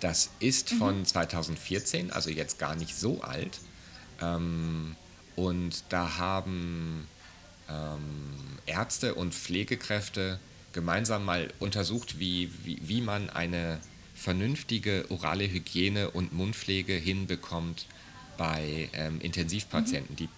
Das 0.00 0.28
ist 0.38 0.68
von 0.68 0.98
mhm. 0.98 1.04
2014, 1.06 2.10
also 2.10 2.28
jetzt 2.28 2.58
gar 2.58 2.76
nicht 2.76 2.94
so 2.94 3.22
alt. 3.22 3.58
Ähm, 4.20 4.96
und 5.36 5.84
da 5.88 6.18
haben 6.18 7.06
ähm, 7.68 8.58
Ärzte 8.66 9.14
und 9.14 9.34
Pflegekräfte 9.34 10.38
gemeinsam 10.72 11.24
mal 11.24 11.52
untersucht, 11.60 12.18
wie, 12.18 12.50
wie, 12.64 12.78
wie 12.82 13.00
man 13.00 13.30
eine 13.30 13.80
vernünftige 14.14 15.06
orale 15.10 15.50
Hygiene 15.50 16.10
und 16.10 16.32
Mundpflege 16.32 16.94
hinbekommt 16.94 17.86
bei 18.36 18.88
ähm, 18.92 19.20
Intensivpatienten. 19.20 20.14
Mhm. 20.14 20.16
Die 20.16 20.28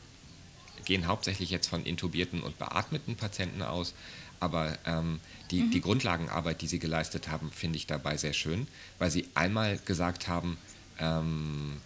gehen 0.84 1.06
hauptsächlich 1.06 1.50
jetzt 1.50 1.68
von 1.68 1.84
intubierten 1.84 2.42
und 2.42 2.58
beatmeten 2.58 3.16
Patienten 3.16 3.62
aus, 3.62 3.94
aber 4.40 4.78
ähm, 4.86 5.20
die, 5.50 5.62
mhm. 5.62 5.70
die 5.70 5.80
Grundlagenarbeit, 5.80 6.62
die 6.62 6.66
sie 6.66 6.78
geleistet 6.78 7.28
haben, 7.28 7.50
finde 7.50 7.76
ich 7.76 7.86
dabei 7.86 8.16
sehr 8.16 8.32
schön, 8.32 8.66
weil 8.98 9.10
sie 9.10 9.26
einmal 9.34 9.78
gesagt 9.84 10.28
haben, 10.28 10.58
ähm, 10.98 11.80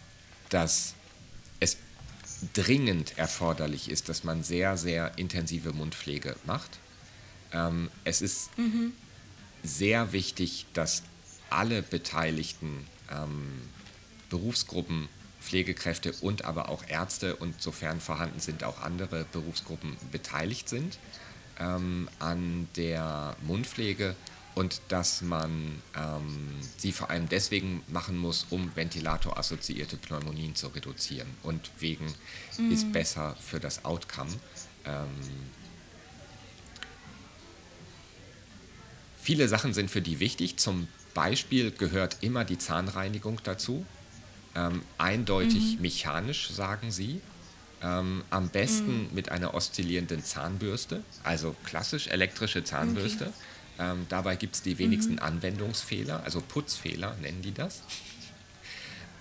dass 0.49 0.95
dringend 2.55 3.19
erforderlich 3.19 3.91
ist, 3.91 4.09
dass 4.09 4.25
man 4.25 4.43
sehr, 4.43 4.77
sehr 4.77 5.19
intensive 5.19 5.73
Mundpflege 5.73 6.37
macht. 6.47 6.79
Ähm, 7.53 7.91
es 8.05 8.23
ist 8.23 8.57
mhm. 8.59 8.93
sehr 9.63 10.13
wichtig, 10.13 10.67
dass 10.73 11.03
alle 11.51 11.83
beteiligten 11.83 12.87
ähm, 13.11 13.63
Berufsgruppen, 14.29 15.09
Pflegekräfte 15.41 16.13
und 16.21 16.45
aber 16.45 16.69
auch 16.69 16.85
Ärzte 16.87 17.37
und 17.37 17.61
sofern 17.61 18.01
vorhanden 18.01 18.41
sind 18.41 18.63
auch 18.63 18.83
andere 18.83 19.25
Berufsgruppen 19.33 19.97
beteiligt 20.13 20.69
sind 20.69 20.99
ähm, 21.59 22.09
an 22.19 22.69
der 22.77 23.37
Mundpflege 23.47 24.17
und 24.55 24.81
dass 24.89 25.23
man 25.23 25.81
ähm, 25.97 26.49
sie 26.77 26.93
vor 26.93 27.11
allem 27.11 27.29
deswegen 27.29 27.83
machen 27.89 28.17
muss, 28.17 28.47
um 28.51 28.75
ventilatorassoziierte 28.75 29.97
Pneumonien 29.97 30.55
zu 30.55 30.69
reduzieren 30.69 31.29
und 31.43 31.71
wegen 31.79 32.13
mhm. 32.59 32.73
ist 32.73 32.93
besser 32.93 33.37
für 33.41 33.61
das 33.61 33.85
Outcome. 33.85 34.33
Ähm, 34.85 35.09
viele 39.23 39.49
Sachen 39.49 39.73
sind 39.73 39.91
für 39.91 40.03
die 40.03 40.21
wichtig. 40.21 40.57
Zum 40.57 40.89
Beispiel 41.15 41.71
gehört 41.71 42.19
immer 42.21 42.45
die 42.45 42.59
Zahnreinigung 42.59 43.41
dazu. 43.45 43.87
Ähm, 44.57 44.83
eindeutig 44.99 45.77
mhm. 45.77 45.83
mechanisch, 45.83 46.51
sagen 46.51 46.91
sie. 46.91 47.21
Ähm, 47.83 48.25
am 48.31 48.49
besten 48.49 49.05
mhm. 49.05 49.15
mit 49.15 49.31
einer 49.31 49.55
oszillierenden 49.55 50.23
Zahnbürste, 50.23 51.03
also 51.23 51.57
klassisch 51.65 52.09
elektrische 52.09 52.63
Zahnbürste. 52.63 53.27
Okay. 53.27 53.35
Ähm, 53.81 54.07
dabei 54.11 54.37
gibt 54.37 54.57
es 54.57 54.63
die 54.63 54.79
wenigsten 54.79 55.15
mhm. 55.15 55.21
Anwendungsfehler, 55.21 56.23
also 56.25 56.41
Putzfehler 56.41 57.17
nennen 57.23 57.43
die 57.43 57.55
das. 57.55 57.83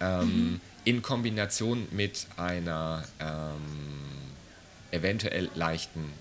Ähm, 0.02 0.22
mhm. 0.24 0.62
In 0.86 1.02
Kombination 1.02 1.86
mit 1.92 2.26
einer 2.38 3.04
ähm, 3.20 3.60
eventuell 4.92 5.50
leichten 5.54 6.14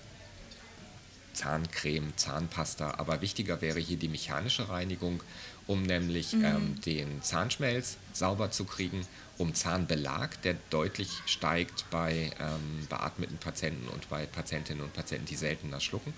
Zahncreme, 1.31 2.11
Zahnpasta. 2.17 2.95
Aber 2.97 3.21
wichtiger 3.21 3.61
wäre 3.61 3.79
hier 3.79 3.95
die 3.95 4.09
mechanische 4.09 4.67
Reinigung, 4.67 5.23
um 5.65 5.83
nämlich 5.83 6.33
mhm. 6.33 6.43
ähm, 6.43 6.81
den 6.81 7.21
Zahnschmelz 7.21 7.95
sauber 8.11 8.51
zu 8.51 8.65
kriegen, 8.65 9.07
um 9.37 9.53
Zahnbelag, 9.53 10.41
der 10.43 10.57
deutlich 10.69 11.09
steigt 11.25 11.85
bei 11.89 12.31
ähm, 12.39 12.85
beatmeten 12.89 13.37
Patienten 13.37 13.87
und 13.87 14.09
bei 14.09 14.25
Patientinnen 14.25 14.83
und 14.83 14.93
Patienten, 14.93 15.27
die 15.27 15.37
seltener 15.37 15.79
schlucken. 15.79 16.13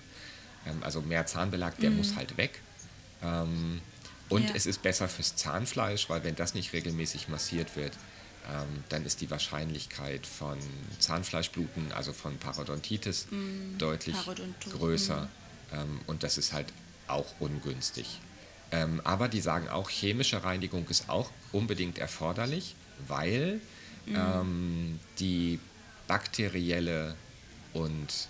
Ähm, 0.66 0.82
also 0.82 1.00
mehr 1.00 1.26
Zahnbelag, 1.26 1.76
der 1.78 1.90
mhm. 1.90 1.98
muss 1.98 2.16
halt 2.16 2.36
weg. 2.36 2.60
Ähm, 3.22 3.80
und 4.28 4.48
ja. 4.48 4.54
es 4.54 4.66
ist 4.66 4.82
besser 4.82 5.08
fürs 5.08 5.36
Zahnfleisch, 5.36 6.08
weil 6.08 6.24
wenn 6.24 6.34
das 6.34 6.54
nicht 6.54 6.72
regelmäßig 6.72 7.28
massiert 7.28 7.76
wird, 7.76 7.92
ähm, 8.50 8.82
dann 8.88 9.04
ist 9.04 9.20
die 9.20 9.30
Wahrscheinlichkeit 9.30 10.26
von 10.26 10.58
Zahnfleischbluten, 10.98 11.92
also 11.92 12.12
von 12.12 12.38
Parodontitis, 12.38 13.26
mm, 13.30 13.78
deutlich 13.78 14.16
größer. 14.70 15.28
Ähm, 15.72 16.00
und 16.06 16.22
das 16.22 16.38
ist 16.38 16.52
halt 16.52 16.66
auch 17.06 17.26
ungünstig. 17.40 18.20
Ähm, 18.72 19.00
aber 19.04 19.28
die 19.28 19.40
sagen 19.40 19.68
auch, 19.68 19.90
chemische 19.90 20.42
Reinigung 20.42 20.88
ist 20.88 21.08
auch 21.08 21.30
unbedingt 21.52 21.98
erforderlich, 21.98 22.74
weil 23.06 23.60
mm. 24.06 24.98
die 25.18 25.60
bakterielle 26.08 27.14
und 27.74 28.28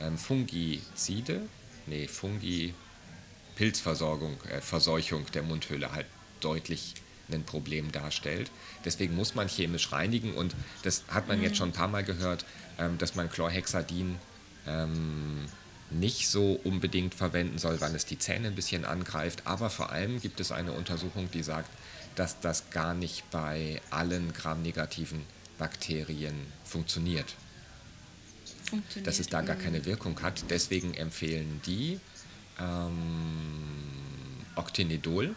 ähm, 0.00 0.18
Fungizide, 0.18 1.42
nee, 1.86 2.06
Fungi, 2.06 2.74
Pilzversorgung, 3.56 4.38
äh, 4.50 4.60
Verseuchung 4.60 5.26
der 5.32 5.42
Mundhöhle 5.42 5.92
halt 5.92 6.06
deutlich 6.40 6.94
ein 7.30 7.44
Problem 7.44 7.90
darstellt. 7.90 8.50
Deswegen 8.84 9.16
muss 9.16 9.34
man 9.34 9.48
chemisch 9.48 9.90
reinigen 9.92 10.34
und 10.34 10.54
das 10.82 11.04
hat 11.08 11.28
man 11.28 11.38
mhm. 11.38 11.44
jetzt 11.44 11.56
schon 11.56 11.70
ein 11.70 11.72
paar 11.72 11.88
Mal 11.88 12.04
gehört, 12.04 12.44
ähm, 12.78 12.98
dass 12.98 13.14
man 13.14 13.30
Chlorhexadin 13.30 14.16
ähm, 14.66 15.46
nicht 15.90 16.28
so 16.28 16.60
unbedingt 16.64 17.14
verwenden 17.14 17.58
soll, 17.58 17.80
weil 17.80 17.94
es 17.94 18.06
die 18.06 18.18
Zähne 18.18 18.48
ein 18.48 18.54
bisschen 18.54 18.84
angreift. 18.84 19.42
Aber 19.44 19.70
vor 19.70 19.90
allem 19.90 20.20
gibt 20.20 20.40
es 20.40 20.52
eine 20.52 20.72
Untersuchung, 20.72 21.30
die 21.32 21.42
sagt, 21.42 21.70
dass 22.14 22.40
das 22.40 22.70
gar 22.70 22.94
nicht 22.94 23.28
bei 23.30 23.80
allen 23.90 24.32
gramnegativen 24.32 25.22
Bakterien 25.58 26.34
funktioniert. 26.64 27.34
Dass 29.04 29.18
es 29.18 29.28
da 29.28 29.42
gar 29.42 29.56
keine 29.56 29.84
Wirkung 29.84 30.20
hat. 30.22 30.44
Deswegen 30.50 30.94
empfehlen 30.94 31.60
die 31.66 32.00
ähm, 32.60 34.44
Octinidol 34.54 35.34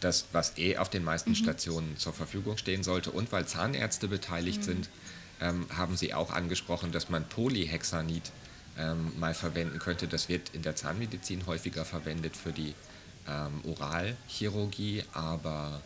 das, 0.00 0.26
was 0.32 0.56
eh 0.58 0.78
auf 0.78 0.88
den 0.88 1.04
meisten 1.04 1.30
mhm. 1.30 1.34
Stationen 1.36 1.96
zur 1.96 2.12
Verfügung 2.12 2.56
stehen 2.56 2.82
sollte. 2.82 3.10
Und 3.10 3.32
weil 3.32 3.46
Zahnärzte 3.46 4.08
beteiligt 4.08 4.60
mhm. 4.60 4.64
sind, 4.64 4.90
ähm, 5.40 5.66
haben 5.76 5.96
sie 5.96 6.14
auch 6.14 6.30
angesprochen, 6.30 6.92
dass 6.92 7.08
man 7.08 7.28
Polyhexanid 7.28 8.30
ähm, 8.78 9.12
mal 9.18 9.34
verwenden 9.34 9.78
könnte. 9.78 10.08
Das 10.08 10.28
wird 10.28 10.50
in 10.50 10.62
der 10.62 10.76
Zahnmedizin 10.76 11.46
häufiger 11.46 11.84
verwendet 11.84 12.36
für 12.36 12.52
die 12.52 12.74
ähm, 13.28 13.60
Oralchirurgie, 13.64 15.04
aber 15.12 15.82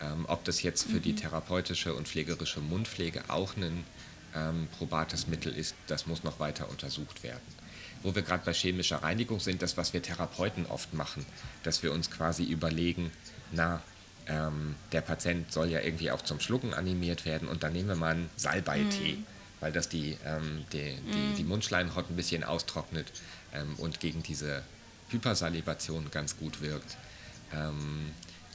ähm, 0.00 0.24
ob 0.28 0.44
das 0.44 0.62
jetzt 0.62 0.84
für 0.84 0.96
mhm. 0.96 1.02
die 1.02 1.14
therapeutische 1.14 1.94
und 1.94 2.08
pflegerische 2.08 2.60
Mundpflege 2.60 3.22
auch 3.28 3.56
ein 3.56 3.84
ähm, 4.36 4.68
probates 4.78 5.26
Mittel 5.26 5.52
ist, 5.52 5.74
das 5.86 6.06
muss 6.06 6.22
noch 6.22 6.38
weiter 6.38 6.68
untersucht 6.68 7.22
werden 7.22 7.56
wo 8.02 8.14
wir 8.14 8.22
gerade 8.22 8.44
bei 8.44 8.52
chemischer 8.52 9.02
Reinigung 9.02 9.40
sind, 9.40 9.62
das, 9.62 9.76
was 9.76 9.92
wir 9.92 10.00
Therapeuten 10.00 10.66
oft 10.66 10.94
machen, 10.94 11.26
dass 11.64 11.82
wir 11.82 11.92
uns 11.92 12.08
quasi 12.08 12.44
überlegen, 12.44 13.10
na, 13.50 13.82
ähm, 14.28 14.76
der 14.92 15.00
Patient 15.00 15.52
soll 15.52 15.70
ja 15.70 15.80
irgendwie 15.80 16.12
auch 16.12 16.22
zum 16.22 16.38
Schlucken 16.38 16.72
animiert 16.72 17.24
werden 17.24 17.48
und 17.48 17.64
dann 17.64 17.72
nehmen 17.72 17.88
wir 17.88 17.96
mal 17.96 18.14
einen 18.14 18.30
Salbeitee, 18.36 19.14
mm. 19.14 19.26
weil 19.60 19.72
das 19.72 19.88
die, 19.88 20.16
ähm, 20.24 20.64
die, 20.72 20.96
die, 21.12 21.18
mm. 21.18 21.36
die, 21.36 21.44
Mundschleimhaut 21.44 22.10
ein 22.10 22.16
bisschen 22.16 22.44
austrocknet 22.44 23.12
ähm, 23.54 23.74
und 23.76 23.98
gegen 23.98 24.22
diese 24.22 24.62
Hypersalivation 25.10 26.10
ganz 26.10 26.36
gut 26.36 26.60
wirkt. 26.60 26.96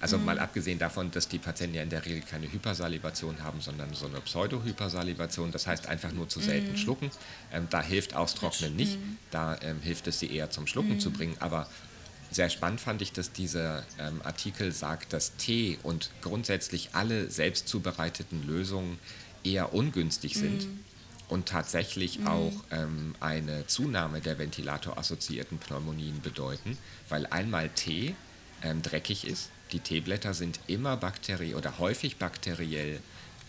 Also 0.01 0.17
mm. 0.17 0.25
mal 0.25 0.39
abgesehen 0.39 0.79
davon, 0.79 1.11
dass 1.11 1.27
die 1.27 1.37
Patienten 1.37 1.75
ja 1.75 1.83
in 1.83 1.89
der 1.89 2.03
Regel 2.03 2.21
keine 2.21 2.51
Hypersalivation 2.51 3.43
haben, 3.43 3.61
sondern 3.61 3.93
so 3.93 4.07
eine 4.07 4.19
Pseudohypersalivation, 4.19 5.51
das 5.51 5.67
heißt 5.67 5.87
einfach 5.87 6.11
nur 6.11 6.27
zu 6.27 6.39
selten 6.39 6.75
schlucken. 6.75 7.11
Ähm, 7.53 7.67
da 7.69 7.81
hilft 7.81 8.15
Austrocknen 8.15 8.75
nicht, 8.75 8.97
da 9.29 9.57
ähm, 9.61 9.79
hilft 9.81 10.07
es, 10.07 10.19
sie 10.19 10.35
eher 10.35 10.49
zum 10.49 10.67
Schlucken 10.67 10.99
zu 10.99 11.11
bringen, 11.11 11.35
aber 11.39 11.67
sehr 12.31 12.49
spannend 12.49 12.81
fand 12.81 13.01
ich, 13.01 13.11
dass 13.11 13.31
dieser 13.31 13.83
ähm, 13.99 14.21
Artikel 14.23 14.71
sagt, 14.71 15.13
dass 15.13 15.35
Tee 15.35 15.77
und 15.83 16.09
grundsätzlich 16.21 16.89
alle 16.93 17.29
selbst 17.29 17.67
zubereiteten 17.67 18.47
Lösungen 18.47 18.97
eher 19.43 19.73
ungünstig 19.73 20.35
sind 20.35 20.65
mm. 20.65 20.79
und 21.27 21.47
tatsächlich 21.47 22.19
mm. 22.19 22.27
auch 22.27 22.53
ähm, 22.71 23.15
eine 23.19 23.67
Zunahme 23.67 24.21
der 24.21 24.39
ventilatorassoziierten 24.39 25.57
Pneumonien 25.57 26.21
bedeuten, 26.21 26.77
weil 27.09 27.25
einmal 27.27 27.69
Tee 27.69 28.15
ähm, 28.63 28.81
dreckig 28.81 29.27
ist. 29.27 29.49
Die 29.71 29.79
Teeblätter 29.79 30.33
sind 30.33 30.59
immer 30.67 30.97
bakteriell 30.97 31.55
oder 31.55 31.79
häufig 31.79 32.17
bakteriell 32.17 32.99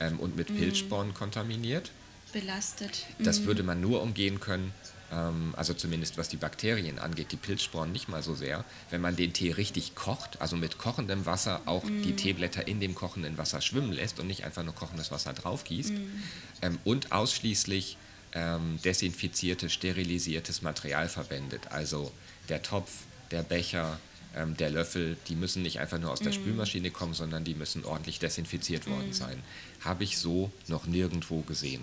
ähm, 0.01 0.21
und 0.21 0.37
mit 0.37 0.51
mm. 0.51 0.57
Pilzsporen 0.57 1.15
kontaminiert. 1.15 1.91
Belastet. 2.33 3.07
Das 3.19 3.41
mm. 3.41 3.45
würde 3.45 3.63
man 3.63 3.81
nur 3.81 4.03
umgehen 4.03 4.41
können, 4.41 4.73
ähm, 5.11 5.55
also 5.57 5.75
zumindest 5.75 6.19
was 6.19 6.29
die 6.29 6.37
Bakterien 6.37 6.99
angeht, 6.99 7.33
die 7.33 7.37
Pilzsporen 7.37 7.93
nicht 7.93 8.09
mal 8.09 8.23
so 8.23 8.35
sehr, 8.35 8.65
wenn 8.91 9.01
man 9.01 9.17
den 9.17 9.33
Tee 9.33 9.53
richtig 9.53 9.95
kocht, 9.95 10.41
also 10.41 10.57
mit 10.57 10.79
kochendem 10.79 11.27
Wasser 11.27 11.61
auch 11.67 11.85
mm. 11.85 12.03
die 12.03 12.15
Teeblätter 12.15 12.67
in 12.67 12.81
dem 12.81 12.95
kochenden 12.95 13.37
Wasser 13.39 13.61
schwimmen 13.61 13.93
lässt 13.93 14.21
und 14.21 14.27
nicht 14.27 14.45
einfach 14.45 14.63
nur 14.63 14.75
kochendes 14.75 15.11
Wasser 15.11 15.33
drauf 15.33 15.65
gießt 15.65 15.93
mm. 15.93 16.23
ähm, 16.63 16.79
und 16.85 17.13
ausschließlich 17.13 17.97
ähm, 18.35 18.79
desinfiziertes, 18.85 19.73
sterilisiertes 19.73 20.63
Material 20.63 21.09
verwendet, 21.09 21.69
also 21.71 22.13
der 22.49 22.63
Topf, 22.63 22.91
der 23.31 23.43
Becher, 23.43 23.99
ähm, 24.35 24.57
der 24.57 24.71
Löffel, 24.71 25.17
die 25.29 25.35
müssen 25.35 25.63
nicht 25.63 25.81
einfach 25.81 25.99
nur 25.99 26.11
aus 26.11 26.21
der 26.21 26.31
mm. 26.31 26.35
Spülmaschine 26.35 26.91
kommen, 26.91 27.15
sondern 27.15 27.45
die 27.45 27.55
müssen 27.55 27.85
ordentlich 27.85 28.19
desinfiziert 28.19 28.87
worden 28.87 29.11
mm. 29.11 29.15
sein. 29.15 29.43
Habe 29.81 30.05
ich 30.05 30.19
so 30.19 30.51
noch 30.69 30.87
nirgendwo 30.87 31.41
gesehen. 31.43 31.83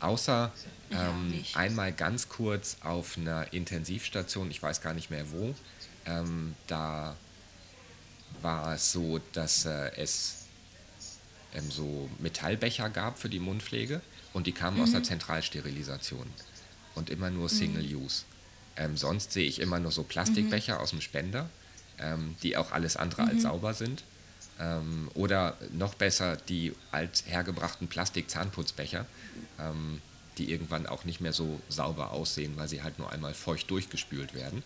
Außer 0.00 0.52
ähm, 0.90 1.44
einmal 1.54 1.92
ganz 1.92 2.28
kurz 2.28 2.76
auf 2.82 3.16
einer 3.16 3.52
Intensivstation, 3.52 4.50
ich 4.50 4.62
weiß 4.62 4.80
gar 4.80 4.94
nicht 4.94 5.10
mehr 5.10 5.30
wo. 5.30 5.54
Ähm, 6.06 6.54
da 6.66 7.16
war 8.40 8.74
es 8.74 8.92
so, 8.92 9.20
dass 9.32 9.64
äh, 9.64 9.92
es 9.96 10.46
ähm, 11.54 11.70
so 11.70 12.08
Metallbecher 12.18 12.90
gab 12.90 13.18
für 13.18 13.28
die 13.28 13.38
Mundpflege 13.38 14.00
und 14.32 14.46
die 14.46 14.52
kamen 14.52 14.78
mhm. 14.78 14.82
aus 14.82 14.92
der 14.92 15.02
Zentralsterilisation 15.04 16.26
und 16.94 17.10
immer 17.10 17.30
nur 17.30 17.48
Single-Use. 17.48 18.24
Ähm, 18.76 18.96
sonst 18.96 19.32
sehe 19.32 19.46
ich 19.46 19.60
immer 19.60 19.78
nur 19.78 19.92
so 19.92 20.02
Plastikbecher 20.02 20.80
aus 20.80 20.90
dem 20.90 21.00
Spender, 21.00 21.48
ähm, 21.98 22.36
die 22.42 22.56
auch 22.56 22.72
alles 22.72 22.96
andere 22.96 23.24
als 23.24 23.42
sauber 23.42 23.74
sind. 23.74 24.04
Ähm, 24.60 25.10
oder 25.14 25.56
noch 25.72 25.94
besser 25.94 26.36
die 26.36 26.74
alt 26.90 27.24
hergebrachten 27.26 27.88
Plastik-Zahnputzbecher, 27.88 29.06
ähm, 29.58 30.00
die 30.38 30.50
irgendwann 30.50 30.86
auch 30.86 31.04
nicht 31.04 31.20
mehr 31.20 31.32
so 31.32 31.60
sauber 31.68 32.12
aussehen, 32.12 32.52
weil 32.56 32.68
sie 32.68 32.82
halt 32.82 32.98
nur 32.98 33.10
einmal 33.10 33.34
feucht 33.34 33.70
durchgespült 33.70 34.34
werden. 34.34 34.62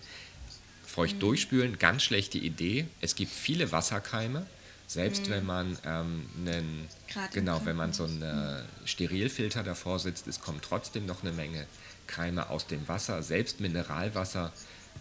Feucht 0.85 1.21
durchspülen, 1.23 1.79
ganz 1.79 2.03
schlechte 2.03 2.39
Idee. 2.39 2.87
Es 3.01 3.15
gibt 3.15 3.33
viele 3.33 3.73
Wasserkeime. 3.73 4.47
Selbst 4.89 5.29
wenn 5.29 5.45
man 5.45 5.77
ähm, 5.85 6.27
einen, 6.39 6.87
im 7.15 7.31
genau, 7.33 7.61
wenn 7.65 7.75
man 7.75 7.93
so 7.93 8.05
einen 8.05 8.23
äh, 8.23 8.63
Sterilfilter 8.85 9.65
davor 9.65 9.99
sitzt, 9.99 10.29
es 10.29 10.41
kommt 10.41 10.63
trotzdem 10.63 11.07
noch 11.07 11.23
eine 11.23 11.33
Menge 11.33 11.67
Keime 12.07 12.51
aus 12.51 12.69
dem 12.69 12.87
Wasser. 12.87 13.23
Selbst 13.25 13.61
Mineralwasser 13.61 14.53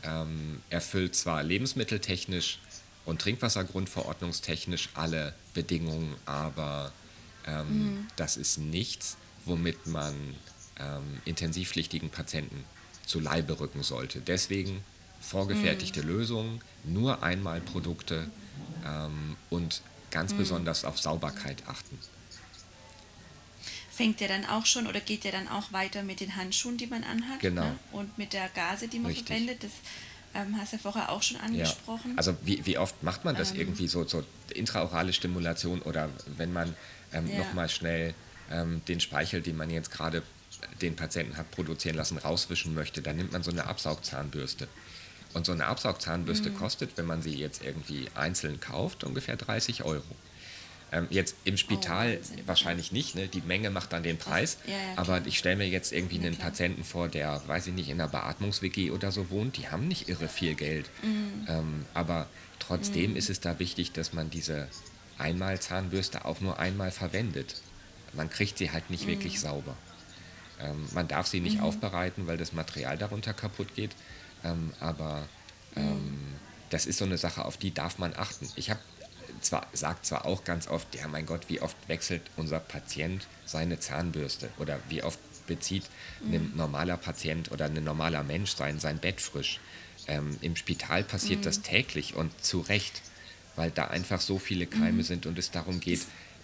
ähm, 0.03 0.61
erfüllt 0.69 1.15
zwar 1.15 1.43
lebensmitteltechnisch 1.43 2.59
und 3.05 3.21
Trinkwassergrundverordnungstechnisch 3.21 4.89
alle 4.93 5.33
Bedingungen, 5.53 6.15
aber 6.25 6.91
ähm, 7.45 8.07
das 8.15 8.37
ist 8.37 8.57
nichts, 8.57 9.17
womit 9.45 9.87
man 9.87 10.13
ähm, 10.79 11.21
intensivpflichtigen 11.25 12.09
Patienten 12.09 12.63
zu 13.05 13.19
Leibe 13.19 13.59
rücken 13.59 13.83
sollte. 13.83 14.21
Deswegen 14.21 14.83
vorgefertigte 15.21 16.01
Lösungen, 16.01 16.61
nur 16.83 17.23
einmal 17.23 17.61
Produkte 17.61 18.29
ähm, 18.85 19.35
und 19.49 19.81
ganz 20.11 20.33
besonders 20.33 20.85
auf 20.85 20.99
Sauberkeit 20.99 21.63
achten. 21.67 21.97
Fängt 23.95 24.19
der 24.19 24.27
dann 24.27 24.45
auch 24.45 24.65
schon 24.65 24.87
oder 24.87 24.99
geht 24.99 25.23
der 25.23 25.31
dann 25.31 25.47
auch 25.47 25.71
weiter 25.71 26.03
mit 26.03 26.19
den 26.19 26.35
Handschuhen, 26.35 26.77
die 26.77 26.87
man 26.87 27.03
anhat? 27.03 27.39
Genau. 27.39 27.63
Ne? 27.69 27.79
Und 27.91 28.17
mit 28.17 28.33
der 28.33 28.49
Gase, 28.49 28.87
die 28.89 28.99
man 28.99 29.07
Richtig. 29.11 29.27
verwendet? 29.27 29.63
Das 29.63 29.71
ähm, 30.33 30.57
hast 30.59 30.73
du 30.73 30.77
ja 30.77 30.81
vorher 30.81 31.09
auch 31.11 31.23
schon 31.23 31.37
Ja. 31.37 31.43
angesprochen. 31.43 32.13
Also 32.17 32.35
wie, 32.43 32.65
wie 32.65 32.77
oft 32.77 33.01
macht 33.03 33.23
man 33.23 33.35
das 33.35 33.51
Ähm. 33.51 33.59
irgendwie 33.59 33.87
so, 33.87 34.05
so 34.05 34.23
intraorale 34.53 35.13
Stimulation 35.13 35.81
oder 35.81 36.09
wenn 36.37 36.51
man 36.51 36.75
ähm, 37.13 37.27
Ja. 37.29 37.37
nochmal 37.37 37.69
schnell 37.69 38.13
ähm, 38.51 38.81
den 38.87 38.99
Speichel, 38.99 39.41
den 39.41 39.55
man 39.55 39.69
jetzt 39.69 39.91
gerade 39.91 40.23
den 40.81 40.95
Patienten 40.97 41.37
hat 41.37 41.51
produzieren 41.51 41.95
lassen, 41.95 42.17
rauswischen 42.17 42.73
möchte, 42.73 43.01
dann 43.01 43.15
nimmt 43.15 43.31
man 43.31 43.43
so 43.43 43.51
eine 43.51 43.65
Absaugzahnbürste. 43.65 44.67
Und 45.33 45.45
so 45.45 45.51
eine 45.51 45.65
Absaugzahnbürste 45.67 46.49
Mhm. 46.49 46.55
kostet, 46.57 46.97
wenn 46.97 47.05
man 47.05 47.21
sie 47.21 47.33
jetzt 47.35 47.63
irgendwie 47.63 48.07
einzeln 48.15 48.59
kauft, 48.59 49.03
ungefähr 49.03 49.35
30 49.37 49.83
Euro. 49.83 50.03
Ähm, 50.95 51.07
jetzt 51.09 51.35
im 51.43 51.57
Spital 51.57 52.19
Oh, 52.21 52.37
wahrscheinlich 52.45 52.91
nicht, 52.93 53.15
ne? 53.15 53.27
die 53.27 53.41
Menge 53.41 53.69
macht 53.69 53.91
dann 53.91 54.03
den 54.03 54.17
Preis. 54.17 54.57
ja, 54.65 54.71
ja, 54.73 54.79
aber 54.95 55.21
ich 55.25 55.37
stelle 55.37 55.57
mir 55.57 55.67
jetzt 55.67 55.91
irgendwie 55.91 56.17
einen. 56.19 56.37
Patienten 56.37 56.83
vor, 56.85 57.09
der, 57.09 57.41
weiß 57.47 57.67
ich 57.67 57.73
nicht, 57.73 57.89
in 57.89 57.99
einer 57.99 58.07
Beatmungs-WG 58.09 58.91
oder 58.91 59.11
so 59.11 59.29
wohnt. 59.29 59.57
Die 59.57 59.67
haben 59.67 59.87
nicht 59.87 60.07
irre 60.07 60.27
viel 60.29 60.53
Geld. 60.55 60.89
Mhm. 61.03 61.47
Ähm, 61.49 61.85
aber 61.93 62.27
trotzdem 62.59 63.15
ist 63.17 63.29
es 63.29 63.39
da 63.41 63.59
wichtig, 63.59 63.91
dass 63.91 64.13
man 64.13 64.29
diese 64.29 64.67
Einmalzahnbürste 65.17 66.23
auch 66.25 66.39
nur 66.39 66.59
einmal 66.59 66.91
verwendet. 66.91 67.55
Man 68.13 68.29
kriegt 68.29 68.57
sie 68.57 68.71
halt 68.71 68.89
nicht 68.89 69.03
Mhm. 69.05 69.09
wirklich 69.11 69.39
sauber. 69.39 69.75
Ähm, 70.61 70.87
man 70.93 71.07
darf 71.07 71.27
sie 71.27 71.41
nicht 71.41 71.59
aufbereiten, 71.61 72.27
weil 72.27 72.37
das 72.37 72.53
Material 72.53 72.97
darunter 72.97 73.33
kaputt 73.33 73.75
geht. 73.75 73.91
Ähm, 74.43 74.71
aber 74.79 75.27
ähm, 75.75 76.17
das 76.69 76.85
ist 76.85 76.97
so 76.99 77.05
eine 77.05 77.17
Sache, 77.17 77.43
auf 77.43 77.57
die 77.57 77.73
darf 77.73 77.97
man 77.97 78.13
achten. 78.15 78.47
Ich 78.55 78.69
habe 78.69 78.79
zwar 79.45 79.67
sagt 79.73 80.05
zwar 80.05 80.25
auch 80.25 80.43
ganz 80.43 80.67
oft, 80.67 80.93
ja 80.95 81.07
mein 81.07 81.25
Gott, 81.25 81.47
wie 81.47 81.61
oft 81.61 81.77
wechselt 81.87 82.21
unser 82.35 82.59
Patient 82.59 83.27
seine 83.45 83.79
Zahnbürste 83.79 84.49
oder 84.57 84.79
wie 84.89 85.03
oft 85.03 85.19
bezieht 85.47 85.83
ein 86.23 86.53
normaler 86.55 86.97
Patient 86.97 87.51
oder 87.51 87.65
ein 87.65 87.83
normaler 87.83 88.23
Mensch 88.23 88.55
sein, 88.55 88.79
sein 88.79 88.97
Bett 88.97 89.21
frisch. 89.21 89.59
Ähm, 90.07 90.37
Im 90.41 90.55
Spital 90.55 91.03
passiert 91.03 91.45
das 91.45 91.61
täglich 91.61 92.15
und 92.15 92.31
zu 92.43 92.61
Recht, 92.61 93.01
weil 93.55 93.71
da 93.71 93.85
einfach 93.87 94.21
so 94.21 94.39
viele 94.39 94.65
Keime 94.65 95.03
sind 95.03 95.25
und 95.25 95.37
es 95.37 95.51
darum 95.51 95.79
geht, 95.79 96.01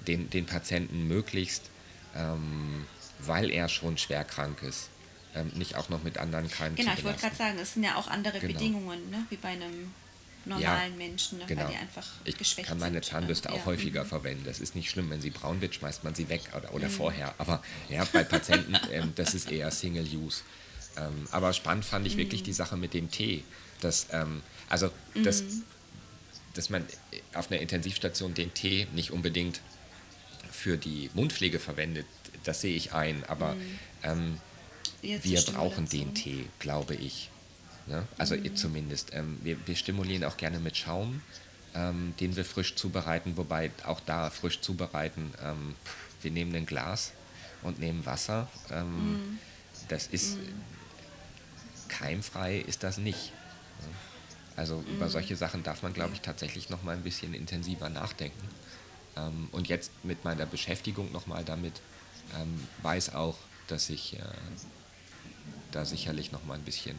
den, 0.08 0.30
den 0.30 0.46
Patienten 0.46 1.08
möglichst, 1.08 1.64
ähm, 2.16 2.86
weil 3.20 3.52
er 3.52 3.70
schon 3.70 3.98
schwer 3.98 4.24
krank 4.24 4.62
ist, 4.64 4.90
ähm, 5.36 5.52
nicht 5.56 5.76
auch 5.76 5.90
noch 5.90 6.04
mit 6.04 6.18
anderen 6.18 6.50
Keimen 6.50 6.76
genau, 6.76 6.92
zu 6.94 7.00
ich 7.00 7.04
wollte 7.04 7.22
gerade 7.22 7.36
sagen, 7.36 7.60
es 7.60 7.74
sind 7.74 7.84
ja 7.84 7.96
auch 7.96 8.08
andere 8.08 8.40
Genau. 8.40 8.54
Bedingungen, 8.54 9.10
ne? 9.10 9.26
wie 9.30 9.38
bei 9.38 9.50
einem 9.50 9.94
normalen 10.46 10.98
Menschen, 10.98 11.40
ne? 11.40 11.46
Genau. 11.46 11.64
weil 11.64 11.72
die 11.72 11.78
einfach 11.78 12.08
ich 12.24 12.38
geschwächt 12.38 12.68
kann 12.68 12.80
meine 12.80 12.96
sind. 12.96 13.06
Zahnbürste 13.06 13.50
Ähm, 13.50 13.56
auch 13.56 13.60
ja. 13.60 13.66
häufiger 13.66 14.06
verwenden. 14.06 14.44
Das 14.46 14.60
ist 14.60 14.76
nicht 14.76 14.90
schlimm, 14.90 15.10
wenn 15.10 15.22
sie 15.22 15.30
braun 15.30 15.62
wird, 15.62 15.76
schmeißt 15.76 16.04
man 16.04 16.16
sie 16.16 16.30
weg 16.30 16.42
oder, 16.56 16.74
oder 16.74 16.90
vorher. 16.90 17.34
Aber 17.38 17.62
ja, 17.90 18.04
bei 18.12 18.24
Patienten, 18.24 18.76
ähm, 18.92 19.14
das 19.16 19.34
ist 19.34 19.52
eher 19.52 19.72
Single 19.72 20.06
Use. 20.06 20.42
Ähm, 20.98 21.28
aber 21.32 21.54
spannend 21.54 21.86
fand 21.86 22.06
ich 22.08 22.18
wirklich 22.18 22.44
die 22.44 22.54
Sache 22.54 22.78
mit 22.78 22.94
dem 22.94 23.12
Tee. 23.12 23.44
Dass, 23.82 24.08
ähm, 24.12 24.42
also, 24.70 24.92
dass, 25.24 25.44
dass 26.54 26.70
man 26.70 26.86
auf 27.34 27.52
einer 27.52 27.62
Intensivstation 27.62 28.34
den 28.34 28.54
Tee 28.54 28.88
nicht 28.94 29.12
unbedingt 29.12 29.62
für 30.52 30.78
die 30.78 31.10
Mundpflege 31.14 31.60
verwendet, 31.60 32.06
das 32.44 32.62
sehe 32.62 32.76
ich 32.76 32.94
ein. 32.94 33.24
Aber 33.28 33.56
ähm, 34.04 34.40
Jetzt 35.02 35.26
wir 35.26 35.42
brauchen 35.42 35.88
den 35.88 36.14
Tee, 36.14 36.46
glaube 36.60 36.96
ich. 36.96 37.30
Ne? 37.88 38.08
Also 38.18 38.36
Mhm. 38.36 38.56
zumindest. 38.56 39.14
Ähm, 39.14 39.40
wir, 39.44 39.58
wir 39.68 39.76
stimulieren 39.76 40.24
auch 40.24 40.38
gerne 40.38 40.60
mit 40.60 40.78
Schaum, 40.78 41.22
ähm, 41.74 42.14
den 42.20 42.36
wir 42.36 42.46
frisch 42.46 42.76
zubereiten, 42.76 43.38
wobei 43.38 43.72
auch 43.86 44.00
da 44.02 44.30
frisch 44.30 44.62
zubereiten, 44.62 45.34
ähm, 45.44 45.76
wir 46.22 46.32
nehmen 46.32 46.56
ein 46.56 46.66
Glas 46.66 47.12
und 47.64 47.80
nehmen 47.80 48.06
Wasser. 48.06 48.48
Ähm, 48.70 49.12
Mhm. 49.12 49.40
Das 49.88 50.08
ist 50.08 50.38
keimfrei 51.90 52.58
ist 52.60 52.84
das 52.84 52.98
nicht. 52.98 53.32
ne? 53.82 53.88
Also 54.56 54.84
über 54.96 55.06
Mhm. 55.08 55.10
solche 55.12 55.36
Sachen 55.36 55.64
darf 55.64 55.82
man, 55.82 55.94
glaube 55.94 56.14
ich, 56.14 56.22
tatsächlich 56.22 56.70
noch 56.70 56.84
mal 56.84 56.96
ein 56.96 57.04
bisschen 57.04 57.34
intensiver 57.34 57.90
nachdenken. 57.90 58.48
Ähm, 59.18 59.50
und 59.52 59.68
jetzt 59.68 59.92
mit 60.04 60.24
meiner 60.24 60.46
Beschäftigung 60.46 61.12
noch 61.12 61.28
mal 61.28 61.44
damit 61.44 61.82
ähm, 62.40 62.68
weiß 62.82 63.16
auch, 63.16 63.38
dass 63.68 63.90
ich 63.90 64.18
äh, 64.18 64.22
da 65.72 65.86
sicherlich 65.86 66.32
noch 66.32 66.44
mal 66.46 66.56
ein 66.56 66.64
bisschen 66.64 66.98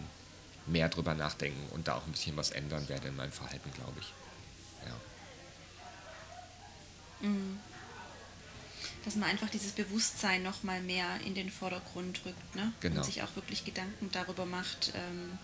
mehr 0.66 0.88
drüber 0.88 1.14
nachdenken 1.14 1.68
und 1.72 1.88
da 1.88 1.96
auch 1.96 2.06
ein 2.06 2.12
bisschen 2.12 2.36
was 2.36 2.50
ändern 2.50 2.88
werde 2.88 3.08
in 3.08 3.16
meinem 3.16 3.32
Verhalten, 3.32 3.70
glaube 3.72 4.00
ich. 4.00 4.12
Ja. 4.86 4.96
dass 9.04 9.16
man 9.16 9.28
einfach 9.28 9.50
dieses 9.50 9.72
Bewusstsein 9.72 10.42
noch 10.42 10.62
mal 10.62 10.80
mehr 10.80 11.20
in 11.24 11.34
den 11.34 11.50
Vordergrund 11.50 12.20
rückt 12.24 12.54
ne? 12.54 12.72
Genau. 12.80 13.00
und 13.00 13.04
sich 13.04 13.22
auch 13.22 13.34
wirklich 13.34 13.64
Gedanken 13.64 14.10
darüber 14.12 14.46
macht, 14.46 14.92
ähm, 14.94 15.38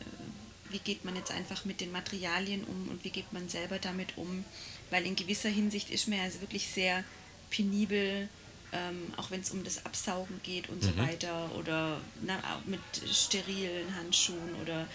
äh, 0.00 0.72
wie 0.72 0.78
geht 0.78 1.04
man 1.04 1.14
jetzt 1.16 1.30
einfach 1.30 1.64
mit 1.64 1.80
den 1.80 1.92
Materialien 1.92 2.64
um 2.64 2.88
und 2.88 3.04
wie 3.04 3.10
geht 3.10 3.32
man 3.32 3.48
selber 3.48 3.78
damit 3.78 4.16
um, 4.16 4.44
weil 4.90 5.06
in 5.06 5.16
gewisser 5.16 5.48
Hinsicht 5.48 5.90
ist 5.90 6.08
man 6.08 6.18
ja 6.18 6.24
also 6.24 6.40
wirklich 6.40 6.66
sehr 6.68 7.04
penibel, 7.50 8.28
ähm, 8.74 9.12
auch 9.16 9.30
wenn 9.30 9.40
es 9.40 9.50
um 9.50 9.62
das 9.64 9.86
Absaugen 9.86 10.40
geht 10.42 10.68
und 10.68 10.82
Mhm. 10.82 10.86
so 10.88 10.96
weiter 10.98 11.50
oder 11.56 12.00
na, 12.22 12.38
mit 12.66 12.80
sterilen 13.12 13.94
Handschuhen 13.96 14.54
oder 14.62 14.86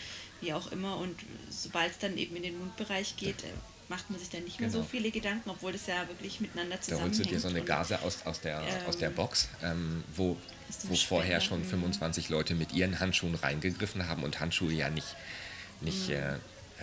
wie 0.41 0.53
auch 0.53 0.71
immer 0.71 0.97
und 0.97 1.15
sobald 1.49 1.91
es 1.91 1.97
dann 1.97 2.17
eben 2.17 2.35
in 2.35 2.43
den 2.43 2.59
Mundbereich 2.59 3.15
geht, 3.17 3.43
äh, 3.43 3.47
macht 3.89 4.09
man 4.09 4.19
sich 4.19 4.29
dann 4.29 4.43
nicht 4.43 4.59
mehr 4.59 4.69
so 4.69 4.77
Genau. 4.79 4.89
viele 4.89 5.09
Gedanken, 5.11 5.49
obwohl 5.49 5.71
das 5.73 5.87
ja 5.87 6.07
wirklich 6.07 6.39
miteinander 6.39 6.75
Da 6.75 6.81
zusammenhängt. 6.81 7.17
holst 7.17 7.19
du 7.25 7.33
dir 7.33 7.39
so 7.39 7.47
eine 7.47 7.63
Gase 7.63 7.99
aus, 8.03 8.19
aus, 8.25 8.39
der, 8.41 8.61
aus 8.87 8.97
der 8.97 9.09
Ähm, 9.09 9.15
Box, 9.15 9.49
ähm, 9.63 10.03
wo, 10.15 10.37
wo 10.83 10.95
vorher 10.95 11.41
schon 11.41 11.59
mhm. 11.61 11.65
25 11.65 12.29
Leute 12.29 12.53
mit 12.53 12.71
ihren 12.73 12.99
Handschuhen 12.99 13.35
reingegriffen 13.35 14.07
haben 14.07 14.23
und 14.23 14.39
Handschuhe 14.39 14.71
ja 14.71 14.89
nicht, 14.89 15.15
nicht 15.81 16.09
Mhm. 16.09 16.13
äh, 16.13 16.35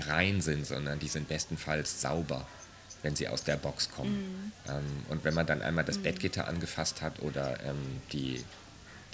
rein 0.09 0.41
sind, 0.41 0.67
sondern 0.67 0.99
die 0.99 1.09
sind 1.09 1.29
bestenfalls 1.29 2.01
sauber, 2.03 2.47
wenn 3.07 3.15
sie 3.15 3.29
aus 3.29 3.45
der 3.45 3.57
Box 3.57 3.89
kommen. 3.93 4.17
Mhm. 4.17 4.53
Ähm, 4.69 4.85
und 5.11 5.23
wenn 5.25 5.33
man 5.33 5.47
dann 5.47 5.63
einmal 5.63 5.85
das 5.85 5.99
Bettgitter 5.99 6.49
angefasst 6.49 7.03
hat 7.03 7.23
oder 7.23 7.61
ähm, 7.65 8.01
die, 8.13 8.43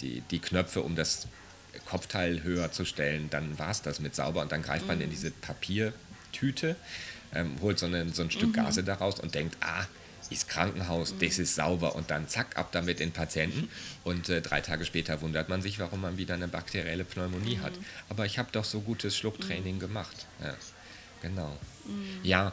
die, 0.00 0.22
die 0.30 0.38
Knöpfe, 0.38 0.80
um 0.80 0.96
das 0.96 1.28
Kopfteil 1.84 2.42
höher 2.42 2.72
zu 2.72 2.86
stellen, 2.86 3.28
dann 3.28 3.58
war 3.58 3.70
es 3.70 3.82
das 3.82 4.00
mit 4.00 4.14
sauber 4.16 4.40
und 4.40 4.50
dann 4.50 4.62
greift 4.62 4.86
man 4.88 4.96
Mhm. 4.96 5.04
in 5.04 5.10
diese 5.10 5.30
Papiertüte, 5.30 6.76
ähm, 7.34 7.56
holt 7.60 7.78
so, 7.78 7.84
eine, 7.86 8.08
so 8.08 8.22
ein 8.22 8.26
Mhm. 8.28 8.30
Stück 8.30 8.54
Gase 8.54 8.82
daraus 8.82 9.20
und 9.20 9.34
denkt, 9.34 9.56
ah, 9.60 9.84
ist 10.30 10.48
Krankenhaus, 10.48 11.14
das 11.20 11.38
ist 11.38 11.54
sauber 11.56 11.94
und 11.94 12.10
dann 12.10 12.26
zack, 12.28 12.56
ab 12.56 12.72
damit 12.72 13.00
in 13.00 13.12
Patienten 13.12 13.68
und 14.04 14.30
äh, 14.30 14.40
drei 14.40 14.62
Tage 14.62 14.86
später 14.86 15.20
wundert 15.20 15.50
man 15.50 15.60
sich, 15.60 15.78
warum 15.78 16.00
man 16.00 16.16
wieder 16.16 16.32
eine 16.32 16.48
bakterielle 16.48 17.04
Pneumonie 17.04 17.58
hat. 17.58 17.72
Aber 18.08 18.24
ich 18.24 18.38
habe 18.38 18.48
doch 18.52 18.64
so 18.64 18.80
gutes 18.80 19.14
Schlucktraining 19.18 19.78
gemacht. 19.78 20.26
Ja, 20.42 20.54
genau. 21.20 21.58
Ja, 22.22 22.52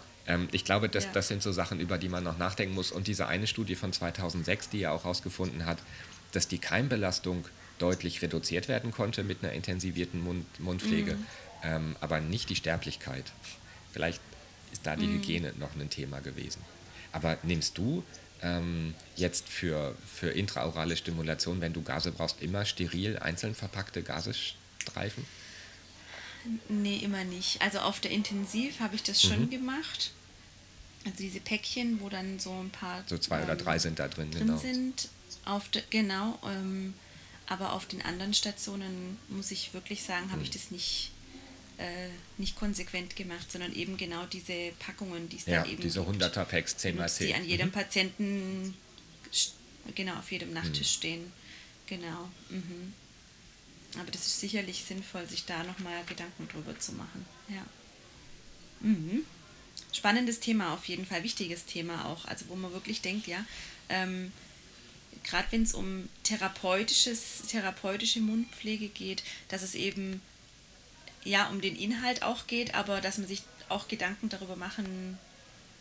ich 0.51 0.63
glaube, 0.65 0.89
das, 0.89 1.05
Ja. 1.05 1.11
das 1.13 1.27
sind 1.27 1.41
so 1.41 1.51
Sachen, 1.51 1.79
über 1.79 1.97
die 1.97 2.09
man 2.09 2.23
noch 2.23 2.37
nachdenken 2.37 2.75
muss. 2.75 2.91
Und 2.91 3.07
diese 3.07 3.27
eine 3.27 3.47
Studie 3.47 3.75
von 3.75 3.91
2006, 3.93 4.69
die 4.69 4.79
ja 4.79 4.91
auch 4.91 5.03
herausgefunden 5.03 5.65
hat, 5.65 5.77
dass 6.31 6.47
die 6.47 6.59
Keimbelastung 6.59 7.45
deutlich 7.79 8.21
reduziert 8.21 8.67
werden 8.67 8.91
konnte 8.91 9.23
mit 9.23 9.43
einer 9.43 9.53
intensivierten 9.53 10.21
Mund 10.23 10.45
Mundpflege, 10.59 11.17
ähm, 11.63 11.95
aber 12.01 12.19
nicht 12.19 12.49
die 12.49 12.55
Sterblichkeit. 12.55 13.31
Vielleicht 13.93 14.21
ist 14.71 14.85
da 14.85 14.95
die 14.95 15.07
Hygiene 15.07 15.53
noch 15.57 15.75
ein 15.75 15.89
Thema 15.89 16.19
gewesen. 16.19 16.61
Aber 17.11 17.37
nimmst 17.43 17.77
du 17.77 18.03
ähm, 18.41 18.93
jetzt 19.15 19.49
für, 19.49 19.95
für 20.05 20.29
intraorale 20.29 20.95
Stimulation, 20.95 21.59
wenn 21.61 21.73
du 21.73 21.81
Gase 21.81 22.11
brauchst, 22.11 22.41
immer 22.41 22.65
steril 22.65 23.17
einzeln 23.19 23.55
verpackte 23.55 24.03
Gasestrahlen? 24.03 24.59
Streifen? 24.79 25.25
Nee, 26.69 26.97
immer 26.97 27.23
nicht. 27.25 27.61
Also 27.61 27.79
auf 27.79 27.99
der 27.99 28.11
Intensiv 28.11 28.79
habe 28.79 28.95
ich 28.95 29.03
das 29.03 29.21
schon 29.21 29.41
Mhm. 29.45 29.49
gemacht. 29.49 30.11
Also 31.05 31.17
diese 31.17 31.39
Päckchen, 31.39 32.01
wo 32.01 32.09
dann 32.09 32.39
so 32.39 32.51
ein 32.53 32.69
paar 32.69 33.03
So 33.07 33.17
zwei 33.17 33.41
oder 33.43 33.53
ähm, 33.53 33.59
drei 33.59 33.79
sind 33.79 33.99
da 33.99 34.07
drin, 34.07 34.31
drin 34.31 34.47
genau. 34.47 34.57
sind. 34.59 35.09
Auf 35.45 35.69
de, 35.69 35.81
genau. 35.89 36.38
Ähm, 36.45 36.93
aber 37.47 37.73
auf 37.73 37.85
den 37.88 38.01
anderen 38.01 38.33
Stationen 38.33 39.17
muss 39.29 39.51
ich 39.51 39.73
wirklich 39.73 40.03
sagen, 40.03 40.31
habe 40.31 40.43
ich 40.43 40.49
Mhm. 40.49 40.53
das 40.53 40.71
nicht, 40.71 41.12
äh, 41.77 42.09
nicht 42.38 42.55
konsequent 42.57 43.15
gemacht, 43.15 43.51
sondern 43.51 43.73
eben 43.73 43.97
genau 43.97 44.25
diese 44.25 44.71
Packungen, 44.79 45.29
die 45.29 45.38
es 45.38 45.45
Ja, 45.45 45.62
dann 45.62 45.71
eben 45.71 45.81
diese 45.81 46.03
gibt, 46.03 46.21
100er 46.21 46.45
Packs 46.45 46.77
10 46.77 46.95
mal 46.95 47.03
benutzt, 47.03 47.17
10. 47.17 47.27
die 47.27 47.33
an 47.33 47.45
jedem 47.45 47.67
Mhm. 47.67 47.71
Patienten 47.71 48.73
genau 49.95 50.15
auf 50.19 50.31
jedem 50.31 50.53
Nachttisch 50.53 50.91
stehen. 50.91 51.31
Genau. 51.88 52.29
Mhm. 52.49 52.93
Aber 53.99 54.12
das 54.12 54.27
ist 54.27 54.39
sicherlich 54.41 54.83
sinnvoll, 54.88 55.27
sich 55.27 55.45
da 55.45 55.63
nochmal 55.63 56.03
Gedanken 56.05 56.47
drüber 56.49 56.77
zu 56.77 56.91
machen. 56.91 57.25
Ja. 57.47 57.65
Mhm. 58.81 59.23
Spannendes 59.93 60.39
Thema 60.39 60.73
auf 60.73 60.86
jeden 60.86 61.06
Fall, 61.06 61.23
wichtiges 61.23 61.65
Thema 61.65 62.06
auch. 62.06 62.25
Also 62.25 62.45
wo 62.49 62.56
man 62.56 62.71
wirklich 62.73 63.02
denkt, 63.02 63.28
ja, 63.28 63.43
ähm, 63.89 64.32
gerade 65.23 65.47
wenn 65.52 65.63
es 65.63 65.73
um 65.73 66.08
therapeutisches, 66.23 67.43
therapeutische 67.49 68.19
Mundpflege 68.21 68.88
geht, 68.89 69.23
dass 69.47 69.62
es 69.63 69.75
eben 69.75 70.21
ja 71.23 71.47
um 71.49 71.60
den 71.62 71.75
Inhalt 71.75 72.23
auch 72.23 72.47
geht, 72.47 72.75
aber 72.75 73.02
dass 73.02 73.17
man 73.17 73.28
sich 73.28 73.43
auch 73.67 73.88
Gedanken 73.88 74.30
darüber 74.30 74.56
machen 74.56 75.17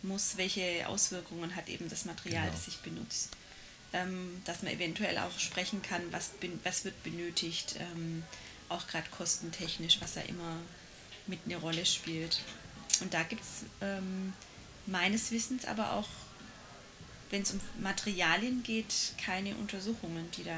muss, 0.02 0.36
welche 0.36 0.86
Auswirkungen 0.88 1.54
hat 1.56 1.68
eben 1.68 1.88
das 1.88 2.04
Material, 2.04 2.44
Genau. 2.44 2.54
das 2.54 2.68
ich 2.68 2.78
benutze. 2.78 3.28
Ähm, 3.92 4.42
dass 4.44 4.62
man 4.62 4.72
eventuell 4.72 5.16
auch 5.18 5.38
sprechen 5.38 5.80
kann, 5.82 6.02
was, 6.10 6.32
was 6.62 6.84
wird 6.84 7.02
benötigt, 7.02 7.76
ähm, 7.78 8.22
auch 8.68 8.86
gerade 8.86 9.08
kostentechnisch, 9.10 9.98
was 10.00 10.14
ja 10.16 10.22
immer 10.22 10.58
mit 11.26 11.40
eine 11.46 11.56
Rolle 11.56 11.86
spielt. 11.86 12.40
Und 13.02 13.14
da 13.14 13.22
gibt 13.22 13.42
es 13.42 13.64
ähm, 13.80 14.32
meines 14.86 15.30
Wissens 15.30 15.64
aber 15.64 15.92
auch, 15.92 16.08
wenn 17.30 17.42
es 17.42 17.52
um 17.52 17.60
Materialien 17.80 18.62
geht, 18.62 18.94
keine 19.22 19.54
Untersuchungen, 19.56 20.30
die 20.36 20.44
da 20.44 20.56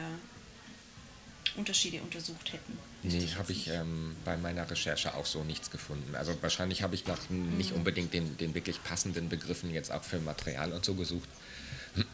Unterschiede 1.56 2.00
untersucht 2.00 2.52
hätten. 2.52 2.78
Nee, 3.02 3.26
habe 3.36 3.50
ich 3.50 3.66
nicht. 3.66 3.76
ähm, 3.76 4.14
bei 4.24 4.36
meiner 4.36 4.70
Recherche 4.70 5.14
auch 5.14 5.26
so 5.26 5.42
nichts 5.42 5.70
gefunden. 5.70 6.14
Also 6.14 6.36
wahrscheinlich 6.42 6.82
habe 6.82 6.94
ich 6.94 7.06
nach 7.06 7.18
nicht 7.28 7.70
Mhm. 7.72 7.78
unbedingt 7.78 8.12
den, 8.14 8.36
den 8.36 8.54
wirklich 8.54 8.82
passenden 8.84 9.28
Begriffen 9.28 9.70
jetzt 9.74 9.90
auch 9.90 10.04
für 10.04 10.20
Material 10.20 10.72
und 10.72 10.84
so 10.84 10.94
gesucht. 10.94 11.28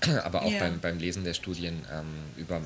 Aber 0.25 0.43
auch 0.43 0.53
Ja. 0.53 0.61
beim, 0.61 0.81
beim 0.81 0.99
Lesen 0.99 1.25
der 1.25 1.35
Studien 1.35 1.85
ähm, 1.93 2.07
über 2.37 2.63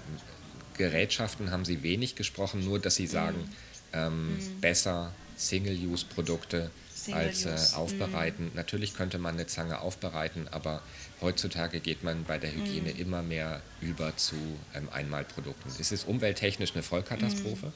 Gerätschaften 0.77 1.51
haben 1.51 1.65
sie 1.65 1.83
wenig 1.83 2.15
gesprochen, 2.15 2.65
nur 2.65 2.79
dass 2.79 2.95
sie 2.95 3.07
sagen, 3.09 3.49
ähm, 3.93 4.39
besser 4.61 5.13
Single-Use-Produkte 5.37 6.71
als 7.13 7.45
äh, 7.47 7.77
aufbereiten. 7.77 8.51
Natürlich 8.55 8.95
könnte 8.95 9.19
man 9.19 9.35
eine 9.35 9.47
Zange 9.47 9.81
aufbereiten, 9.81 10.49
aber 10.49 10.83
heutzutage 11.21 11.81
geht 11.81 12.03
man 12.03 12.25
bei 12.25 12.39
der 12.39 12.53
Hygiene 12.53 12.91
immer 12.91 13.23
mehr 13.23 13.63
über 13.81 14.17
zu 14.17 14.37
ähm, 14.75 14.89
Einmalprodukten. 14.91 15.71
Es 15.79 15.93
ist 15.93 16.07
umwelttechnisch 16.07 16.75
eine 16.75 16.83
Vollkatastrophe, 16.83 17.73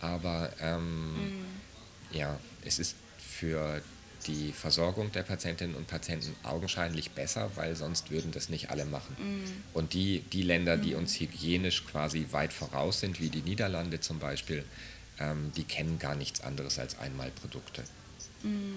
aber 0.00 0.50
ähm, 0.60 1.44
ja, 2.12 2.38
es 2.64 2.78
ist 2.78 2.96
für 3.18 3.82
die 4.26 4.52
Versorgung 4.52 5.12
der 5.12 5.22
Patientinnen 5.22 5.76
und 5.76 5.86
Patienten 5.86 6.34
augenscheinlich 6.42 7.12
besser, 7.12 7.50
weil 7.54 7.76
sonst 7.76 8.10
würden 8.10 8.32
das 8.32 8.48
nicht 8.48 8.70
alle 8.70 8.84
machen. 8.84 9.16
Und 9.74 9.92
die, 9.94 10.20
die 10.32 10.42
Länder, 10.42 10.76
die 10.76 10.94
uns 10.94 11.18
hygienisch 11.18 11.86
quasi 11.86 12.26
weit 12.32 12.52
voraus 12.52 13.00
sind, 13.00 13.20
wie 13.20 13.30
die 13.30 13.42
Niederlande 13.42 14.00
zum 14.00 14.18
Beispiel, 14.18 14.64
ähm, 15.20 15.52
die 15.56 15.64
kennen 15.64 15.98
gar 15.98 16.14
nichts 16.14 16.40
anderes 16.40 16.78
als 16.78 16.98
Einmalprodukte. 16.98 17.84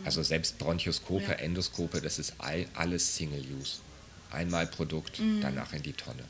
Also 0.03 0.23
selbst 0.23 0.57
Bronchoskope, 0.57 1.23
Ja. 1.23 1.33
Endoskope, 1.33 2.01
das 2.01 2.17
ist 2.19 2.33
all, 2.39 2.65
alles 2.73 3.15
Single-Use. 3.15 3.77
Einmalprodukt, 4.31 5.21
danach 5.41 5.73
in 5.73 5.83
die 5.83 5.93
Tonne. 5.93 6.23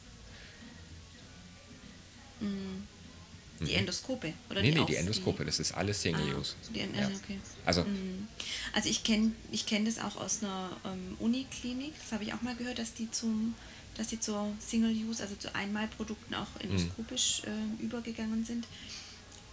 Die 3.59 3.73
Endoskope 3.75 4.33
oder 4.49 4.61
nee, 4.61 4.71
die 4.71 4.79
nee, 4.79 4.85
die 4.87 4.95
Endoskope, 4.95 5.45
das 5.45 5.59
ist 5.59 5.71
alles 5.73 6.01
Single-Use. 6.01 6.55
Ah, 6.59 6.69
die, 6.73 6.79
En- 6.79 6.95
ja. 6.95 7.07
ah, 7.07 7.11
okay. 7.23 7.39
Also 7.63 7.83
Mhm. 7.83 8.27
Also 8.73 8.89
ich 8.89 9.03
kenne 9.03 9.33
ich 9.51 9.67
kenn 9.67 9.85
das 9.85 9.99
auch 9.99 10.15
aus 10.15 10.41
einer 10.41 10.71
ähm, 10.83 11.15
Uniklinik, 11.19 11.93
das 12.01 12.11
habe 12.11 12.23
ich 12.23 12.33
auch 12.33 12.41
mal 12.41 12.55
gehört, 12.55 12.79
dass 12.79 12.93
die 12.95 13.09
zum 13.11 13.53
dass 13.97 14.07
die 14.07 14.19
zur 14.19 14.51
Single-Use, 14.59 15.21
also 15.21 15.35
zu 15.35 15.53
Einmalprodukten 15.53 16.33
auch 16.35 16.47
Mhm. 16.63 16.71
endoskopisch 16.71 17.43
äh, 17.45 17.83
übergegangen 17.83 18.43
sind. 18.45 18.65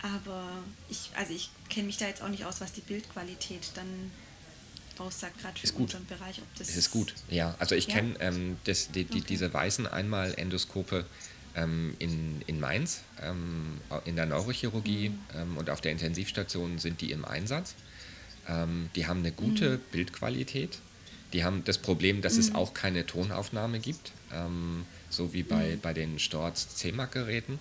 Aber 0.02 0.62
ich, 0.88 1.10
also 1.16 1.32
ich 1.32 1.50
kenne 1.68 1.86
mich 1.86 1.96
da 1.96 2.06
jetzt 2.06 2.22
auch 2.22 2.28
nicht 2.28 2.44
aus, 2.44 2.60
was 2.60 2.72
die 2.72 2.80
Bildqualität 2.82 3.70
dann 3.74 4.10
aussagt, 4.98 5.40
gerade 5.40 5.58
für 5.58 5.64
Ist 5.64 5.74
gut. 5.74 5.82
unseren 5.94 6.06
Bereich. 6.06 6.38
Ob 6.38 6.54
das 6.56 6.68
Es 6.70 6.76
ist 6.76 6.90
gut, 6.90 7.14
ja. 7.30 7.54
Also 7.58 7.74
ich 7.74 7.86
Ja? 7.86 7.94
kenne 7.94 8.14
ähm, 8.20 8.58
das- 8.64 8.90
die, 8.90 9.04
die, 9.04 9.18
Okay. 9.18 9.26
diese 9.28 9.52
weißen 9.52 9.86
Einmal-Endoskope 9.86 11.04
ähm, 11.54 11.96
in, 11.98 12.42
in 12.46 12.60
Mainz, 12.60 13.00
ähm, 13.20 13.80
in 14.04 14.14
der 14.16 14.26
Neurochirurgie 14.26 15.10
Mhm. 15.10 15.18
ähm, 15.34 15.56
und 15.56 15.70
auf 15.70 15.80
der 15.80 15.92
Intensivstation 15.92 16.78
sind 16.78 17.00
die 17.00 17.10
im 17.10 17.24
Einsatz. 17.24 17.74
Ähm, 18.48 18.90
die 18.94 19.06
haben 19.06 19.20
eine 19.20 19.32
gute 19.32 19.78
Mhm. 19.78 19.80
Bildqualität. 19.92 20.78
Die 21.32 21.44
haben 21.44 21.62
das 21.64 21.76
Problem, 21.78 22.22
dass 22.22 22.36
es 22.38 22.54
auch 22.54 22.72
keine 22.74 23.04
Tonaufnahme 23.06 23.80
gibt, 23.80 24.12
ähm, 24.32 24.84
so 25.10 25.32
wie 25.34 25.42
bei, 25.42 25.76
Mhm. 25.76 25.80
bei 25.80 25.92
den 25.92 26.18
Storz 26.18 26.76
CEMAC-Geräten. 26.76 27.58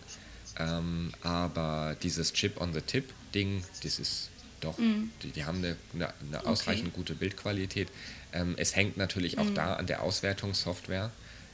Ähm, 0.60 1.12
aber 1.22 1.96
dieses 2.02 2.34
Chip-on-the-Tip-Ding, 2.34 3.64
das 3.84 4.00
ist 4.00 4.30
doch, 4.62 4.78
die, 4.78 5.32
die 5.32 5.46
haben 5.46 5.60
eine, 5.60 5.76
eine, 5.94 6.14
eine 6.20 6.46
ausreichend 6.46 6.94
gute 6.94 7.14
Bildqualität. 7.14 7.90
Ähm, 8.34 8.56
es 8.58 8.76
hängt 8.76 8.98
natürlich 8.98 9.38
auch 9.38 9.50
da 9.54 9.76
an 9.76 9.86
der 9.86 10.02
Auswertungssoftware. 10.02 11.12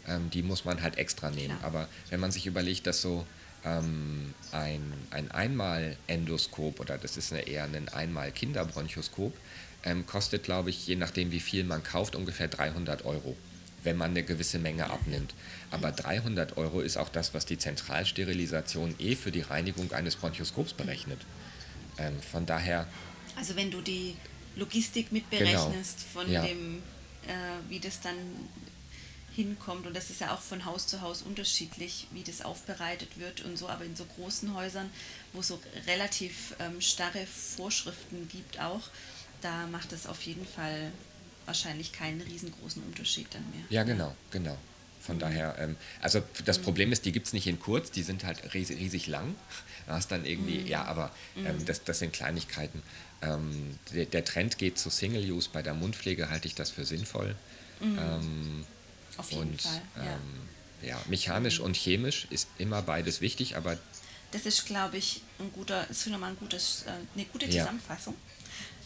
Ähm, 0.07 0.29
die 0.29 0.41
muss 0.41 0.65
man 0.65 0.81
halt 0.81 0.97
extra 0.97 1.29
nehmen. 1.29 1.57
Klar. 1.57 1.63
Aber 1.63 1.89
wenn 2.09 2.19
man 2.19 2.31
sich 2.31 2.45
überlegt, 2.45 2.87
dass 2.87 3.01
so 3.01 3.25
ähm, 3.65 4.33
ein, 4.51 4.81
ein 5.11 5.31
Einmal-Endoskop 5.31 6.79
oder 6.79 6.97
das 6.97 7.17
ist 7.17 7.33
eine, 7.33 7.41
eher 7.41 7.65
ein 7.65 7.89
Einmal-Kinderbronchoskop, 7.89 9.35
ähm, 9.85 10.05
kostet, 10.05 10.43
glaube 10.43 10.69
ich, 10.69 10.87
je 10.87 10.95
nachdem, 10.95 11.31
wie 11.31 11.39
viel 11.39 11.63
man 11.63 11.83
kauft, 11.83 12.15
ungefähr 12.15 12.47
300 12.47 13.05
Euro, 13.05 13.35
wenn 13.83 13.97
man 13.97 14.11
eine 14.11 14.23
gewisse 14.23 14.59
Menge 14.59 14.89
abnimmt. 14.89 15.33
Aber 15.71 15.91
300 15.91 16.57
Euro 16.57 16.81
ist 16.81 16.97
auch 16.97 17.09
das, 17.09 17.33
was 17.33 17.45
die 17.45 17.57
Zentralsterilisation 17.57 18.95
eh 18.99 19.15
für 19.15 19.31
die 19.31 19.41
Reinigung 19.41 19.91
eines 19.91 20.15
Bronchoskops 20.15 20.73
berechnet. 20.73 21.19
Ähm, 21.97 22.21
von 22.21 22.45
daher, 22.45 22.87
Also 23.35 23.55
wenn 23.55 23.71
du 23.71 23.81
die 23.81 24.15
Logistik 24.55 25.11
mitberechnest 25.11 25.99
von 26.13 26.25
Genau. 26.27 26.41
Ja. 26.41 26.47
dem, 26.47 26.77
äh, 27.27 27.31
wie 27.69 27.79
das 27.79 28.01
dann 28.01 28.15
hinkommt, 29.35 29.87
und 29.87 29.95
das 29.95 30.11
ist 30.11 30.21
ja 30.21 30.31
auch 30.33 30.39
von 30.41 30.63
Haus 30.65 30.85
zu 30.85 31.01
Haus 31.01 31.23
unterschiedlich, 31.23 32.07
wie 32.11 32.21
das 32.23 32.41
aufbereitet 32.43 33.17
wird 33.17 33.41
und 33.41 33.57
so, 33.57 33.67
aber 33.67 33.83
in 33.83 33.95
so 33.95 34.05
großen 34.05 34.53
Häusern, 34.53 34.89
wo 35.33 35.39
es 35.39 35.47
so 35.47 35.59
relativ 35.87 36.53
ähm, 36.59 36.79
starre 36.81 37.25
Vorschriften 37.25 38.27
gibt 38.31 38.59
auch, 38.59 38.81
da 39.41 39.65
macht 39.67 39.91
es 39.91 40.05
auf 40.05 40.21
jeden 40.21 40.45
Fall 40.45 40.91
wahrscheinlich 41.45 41.91
keinen 41.91 42.21
riesengroßen 42.21 42.83
Unterschied 42.83 43.27
dann 43.33 43.43
mehr. 43.51 43.65
ja 43.69 43.83
genau, 43.83 44.15
genau. 44.31 44.57
Von 45.01 45.19
daher, 45.19 45.57
ähm, 45.59 45.75
also 46.01 46.23
das 46.45 46.59
Problem 46.59 46.93
ist, 46.93 47.03
die 47.03 47.11
gibt 47.11 47.27
es 47.27 47.33
nicht 47.33 47.45
in 47.47 47.59
kurz, 47.59 47.91
die 47.91 48.03
sind 48.03 48.23
halt 48.23 48.53
riesig, 48.53 48.79
riesig 48.79 49.07
lang. 49.07 49.35
Da 49.85 49.95
hast 49.95 50.13
dann 50.13 50.25
irgendwie, 50.25 50.61
ja, 50.61 50.85
aber 50.85 51.11
ähm, 51.35 51.65
das, 51.65 51.83
das 51.83 51.99
sind 51.99 52.13
Kleinigkeiten. 52.13 52.81
Ähm, 53.21 53.77
der, 53.93 54.05
der 54.05 54.23
Trend 54.23 54.57
geht 54.57 54.79
zu 54.79 54.89
Single-Use. 54.89 55.49
Bei 55.51 55.61
der 55.61 55.73
Mundpflege 55.73 56.29
halte 56.29 56.47
ich 56.47 56.55
das 56.55 56.69
für 56.69 56.85
sinnvoll. 56.85 57.35
Ähm, 57.81 58.65
Auf 59.17 59.29
jeden 59.31 59.41
und 59.41 59.61
Fall, 59.61 59.81
ja. 59.97 60.03
ähm, 60.03 60.87
ja, 60.87 61.01
mechanisch 61.09 61.59
und 61.59 61.75
chemisch 61.75 62.27
ist 62.29 62.47
immer 62.57 62.81
beides 62.81 63.19
wichtig, 63.19 63.57
aber 63.57 63.77
Das 64.31 64.45
ist, 64.45 64.65
glaube 64.65 64.97
ich, 64.97 65.21
ein 65.39 65.51
guter, 65.51 65.89
ist 65.89 66.07
nochmal 66.07 66.29
ein 66.31 66.37
gutes, 66.37 66.83
äh, 66.87 66.91
eine 67.13 67.25
gute 67.25 67.45
Ja. 67.47 67.69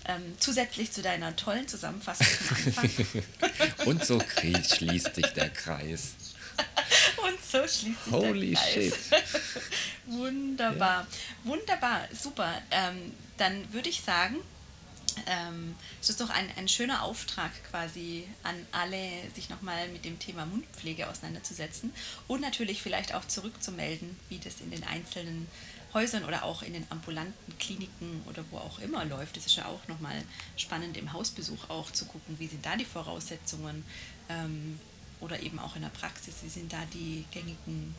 Ähm, 0.08 0.36
zusätzlich 0.40 0.92
zu 0.92 1.02
deiner 1.02 1.36
tollen 1.36 1.68
Zusammenfassung 1.68 2.28
Anfang. 2.66 2.90
und 3.86 4.06
so 4.06 4.20
schließt 4.20 5.16
sich 5.16 5.28
der 5.28 5.50
Kreis. 5.50 6.14
Und 7.18 7.44
so 7.44 7.60
schließt 7.60 8.06
sich 8.06 8.14
Holy 8.14 8.52
der 8.52 8.62
Kreis. 8.62 8.74
shit. 8.74 8.94
Wunderbar. 10.06 11.08
Wunderbar, 11.44 12.08
super. 12.14 12.62
Ähm, 12.72 13.14
dann 13.38 13.72
würde 13.74 13.90
ich 13.90 14.02
sagen, 14.02 14.38
ähm, 15.26 15.76
es 16.02 16.10
ist 16.10 16.22
doch 16.22 16.30
ein, 16.30 16.50
ein 16.58 16.68
schöner 16.68 17.04
Auftrag 17.04 17.52
quasi 17.70 18.28
an 18.44 18.56
alle, 18.72 19.10
sich 19.36 19.50
nochmal 19.50 19.88
mit 19.90 20.06
dem 20.06 20.20
Thema 20.20 20.46
Mundpflege 20.46 21.10
auseinanderzusetzen 21.10 21.94
und 22.28 22.42
natürlich 22.42 22.82
vielleicht 22.82 23.14
auch 23.14 23.26
zurückzumelden, 23.28 24.18
wie 24.30 24.40
das 24.40 24.62
in 24.62 24.72
den 24.72 24.84
einzelnen 24.84 25.48
Häusern 25.98 26.24
oder 26.26 26.44
auch 26.44 26.62
in 26.62 26.74
den 26.74 26.86
ambulanten 26.92 27.58
Kliniken 27.58 28.22
oder 28.30 28.44
wo 28.52 28.58
auch 28.58 28.78
immer 28.80 29.04
läuft. 29.06 29.36
Das 29.36 29.48
ist 29.48 29.56
ja 29.56 29.66
auch 29.66 29.88
nochmal 29.88 30.22
spannend 30.56 30.96
im 30.96 31.12
Hausbesuch 31.12 31.70
auch 31.70 31.90
zu 31.92 32.06
gucken, 32.06 32.36
wie 32.38 32.46
sind 32.48 32.64
da 32.64 32.76
die 32.76 32.86
Voraussetzungen 32.86 33.84
ähm, 34.30 34.80
oder 35.20 35.40
eben 35.42 35.58
auch 35.58 35.76
in 35.76 35.82
der 35.82 35.90
Praxis, 35.90 36.36
wie 36.44 36.50
sind 36.50 36.72
da 36.72 36.78
die 36.94 37.26
gängigen 37.32 37.96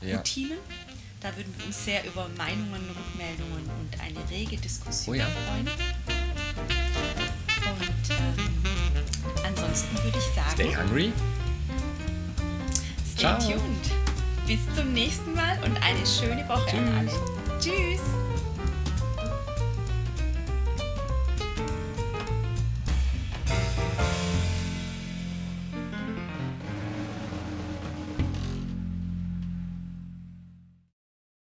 Ja. 0.00 0.16
Routinen. 0.16 0.58
Da 1.20 1.34
würden 1.36 1.54
wir 1.56 1.66
uns 1.66 1.84
sehr 1.84 2.04
über 2.04 2.28
Meinungen, 2.36 2.82
Rückmeldungen 2.90 3.70
und 3.80 4.00
eine 4.00 4.30
rege 4.30 4.56
Diskussion 4.56 5.14
Oh 5.14 5.18
ja. 5.18 5.26
freuen. 5.26 5.68
Und 7.70 8.10
ähm, 8.10 9.44
ansonsten 9.46 9.94
würde 10.02 10.18
ich 10.18 10.34
sagen, 10.34 10.50
Stay 10.54 10.74
hungry. 10.76 11.12
stay 13.14 13.20
Ciao. 13.20 13.38
tuned. 13.38 14.07
Bis 14.48 14.60
zum 14.74 14.94
nächsten 14.94 15.34
Mal 15.34 15.58
und 15.62 15.76
eine 15.82 16.06
schöne 16.06 16.48
Woche 16.48 16.78
an 16.78 16.88
alle. 16.96 17.10
Tschüss. 17.60 18.00
Tschüss. 18.00 18.27